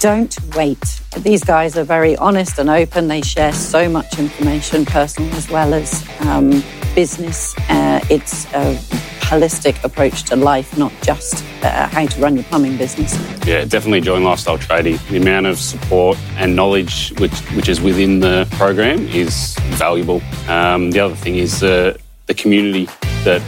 Don't 0.00 0.36
wait. 0.54 1.00
These 1.18 1.44
guys 1.44 1.76
are 1.76 1.84
very 1.84 2.16
honest 2.16 2.58
and 2.58 2.68
open. 2.68 3.08
They 3.08 3.22
share 3.22 3.52
so 3.52 3.88
much 3.88 4.18
information, 4.18 4.84
personal 4.84 5.32
as 5.34 5.48
well 5.48 5.72
as 5.72 6.06
um, 6.20 6.62
business. 6.94 7.56
Uh, 7.68 8.00
it's 8.10 8.46
a 8.52 8.78
holistic 9.26 9.82
approach 9.82 10.22
to 10.24 10.36
life, 10.36 10.78
not 10.78 10.92
just 11.02 11.44
uh, 11.62 11.88
how 11.88 12.06
to 12.06 12.20
run 12.20 12.36
your 12.36 12.44
plumbing 12.44 12.76
business. 12.76 13.12
Yeah, 13.44 13.64
definitely 13.64 14.00
join 14.00 14.22
Lifestyle 14.22 14.56
Tradie. 14.56 14.98
The 15.08 15.16
amount 15.16 15.46
of 15.46 15.58
support 15.58 16.16
and 16.36 16.54
knowledge 16.54 17.12
which, 17.18 17.36
which 17.56 17.68
is 17.68 17.80
within 17.80 18.20
the 18.20 18.46
program 18.52 19.00
is 19.08 19.56
valuable. 19.74 20.22
Um, 20.48 20.92
the 20.92 21.00
other 21.00 21.16
thing 21.16 21.36
is 21.36 21.62
uh, 21.62 21.96
the 22.26 22.34
community 22.34 22.86
that 23.24 23.42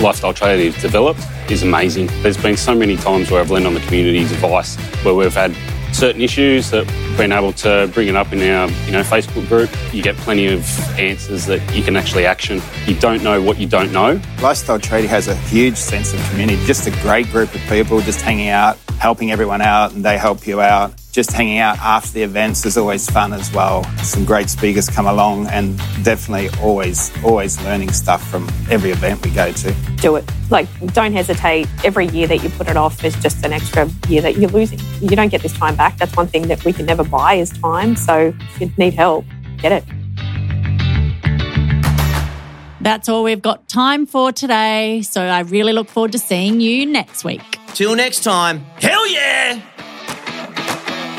Lifestyle 0.00 0.34
Tradie 0.34 0.70
has 0.70 0.82
developed 0.82 1.20
is 1.50 1.62
amazing. 1.62 2.08
There's 2.22 2.36
been 2.36 2.56
so 2.56 2.74
many 2.74 2.96
times 2.96 3.30
where 3.30 3.40
I've 3.40 3.50
leaned 3.50 3.66
on 3.66 3.74
the 3.74 3.80
community's 3.80 4.32
advice 4.32 4.76
where 5.04 5.14
we've 5.14 5.32
had 5.32 5.54
certain 6.02 6.20
issues 6.20 6.72
that 6.72 6.84
we've 6.84 7.16
been 7.16 7.30
able 7.30 7.52
to 7.52 7.88
bring 7.94 8.08
it 8.08 8.16
up 8.16 8.32
in 8.32 8.40
our 8.40 8.68
you 8.86 8.90
know 8.90 9.02
Facebook 9.02 9.46
group. 9.46 9.70
You 9.94 10.02
get 10.02 10.16
plenty 10.16 10.48
of 10.48 10.60
answers 10.98 11.46
that 11.46 11.60
you 11.76 11.84
can 11.84 11.94
actually 11.94 12.26
action. 12.26 12.60
You 12.86 12.96
don't 12.96 13.22
know 13.22 13.40
what 13.40 13.60
you 13.60 13.68
don't 13.68 13.92
know. 13.92 14.20
Lifestyle 14.42 14.80
Tradie 14.80 15.06
has 15.06 15.28
a 15.28 15.36
huge 15.36 15.76
sense 15.76 16.12
of 16.12 16.20
community, 16.28 16.60
just 16.66 16.88
a 16.88 16.90
great 17.02 17.28
group 17.28 17.54
of 17.54 17.60
people 17.68 18.00
just 18.00 18.20
hanging 18.20 18.48
out, 18.48 18.78
helping 18.98 19.30
everyone 19.30 19.62
out, 19.62 19.92
and 19.92 20.04
they 20.04 20.18
help 20.18 20.44
you 20.44 20.60
out. 20.60 20.92
Just 21.12 21.30
hanging 21.30 21.58
out 21.58 21.78
after 21.80 22.10
the 22.10 22.22
events 22.22 22.64
is 22.64 22.78
always 22.78 23.06
fun 23.10 23.34
as 23.34 23.52
well. 23.52 23.84
Some 23.98 24.24
great 24.24 24.48
speakers 24.48 24.88
come 24.88 25.06
along, 25.06 25.46
and 25.48 25.76
definitely 26.02 26.48
always, 26.62 27.12
always 27.22 27.60
learning 27.64 27.92
stuff 27.92 28.26
from 28.30 28.48
every 28.70 28.92
event 28.92 29.22
we 29.22 29.30
go 29.30 29.52
to. 29.52 29.74
Do 29.96 30.16
it. 30.16 30.24
Like, 30.48 30.66
don't 30.94 31.12
hesitate. 31.12 31.68
Every 31.84 32.06
year 32.06 32.26
that 32.28 32.42
you 32.42 32.48
put 32.48 32.66
it 32.66 32.78
off 32.78 33.04
is 33.04 33.14
just 33.16 33.44
an 33.44 33.52
extra 33.52 33.90
year 34.08 34.22
that 34.22 34.38
you're 34.38 34.48
losing. 34.48 34.78
You 35.02 35.14
don't 35.14 35.28
get 35.28 35.42
this 35.42 35.52
time 35.52 35.76
back. 35.76 35.98
That's 35.98 36.16
one 36.16 36.28
thing 36.28 36.48
that 36.48 36.64
we 36.64 36.72
can 36.72 36.86
never 36.86 37.04
buy 37.04 37.34
is 37.34 37.50
time. 37.50 37.94
So 37.94 38.32
if 38.40 38.60
you 38.62 38.72
need 38.78 38.94
help, 38.94 39.26
get 39.58 39.72
it. 39.72 39.84
That's 42.80 43.10
all 43.10 43.22
we've 43.22 43.42
got 43.42 43.68
time 43.68 44.06
for 44.06 44.32
today. 44.32 45.02
So 45.02 45.20
I 45.20 45.40
really 45.40 45.74
look 45.74 45.88
forward 45.88 46.12
to 46.12 46.18
seeing 46.18 46.62
you 46.62 46.86
next 46.86 47.22
week. 47.22 47.58
Till 47.74 47.94
next 47.94 48.24
time, 48.24 48.60
hell 48.80 49.06
yeah! 49.12 49.60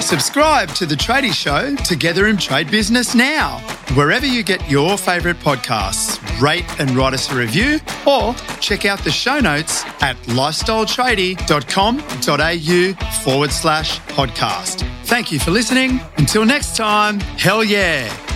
Subscribe 0.04 0.70
to 0.76 0.86
The 0.86 0.96
Tradie 0.96 1.34
Show 1.34 1.76
Together 1.78 2.28
in 2.28 2.36
Trade 2.36 2.70
Business 2.70 3.16
now, 3.16 3.60
wherever 3.96 4.26
you 4.26 4.44
get 4.44 4.70
your 4.70 4.98
favourite 4.98 5.38
podcasts. 5.38 6.20
Rate 6.42 6.66
and 6.80 6.92
write 6.92 7.14
us 7.14 7.32
a 7.32 7.36
review 7.36 7.80
or 8.06 8.36
check 8.60 8.84
out 8.86 9.00
the 9.00 9.12
show 9.12 9.40
notes 9.40 9.86
at 10.02 10.18
lifestyletradie.com.au 10.28 13.22
forward 13.24 13.52
slash 13.52 14.00
podcast. 14.02 14.86
Thank 15.06 15.32
you 15.32 15.40
for 15.40 15.52
listening. 15.52 16.02
Until 16.18 16.46
next 16.46 16.76
time, 16.76 17.22
hell 17.22 17.64
yeah. 17.64 18.33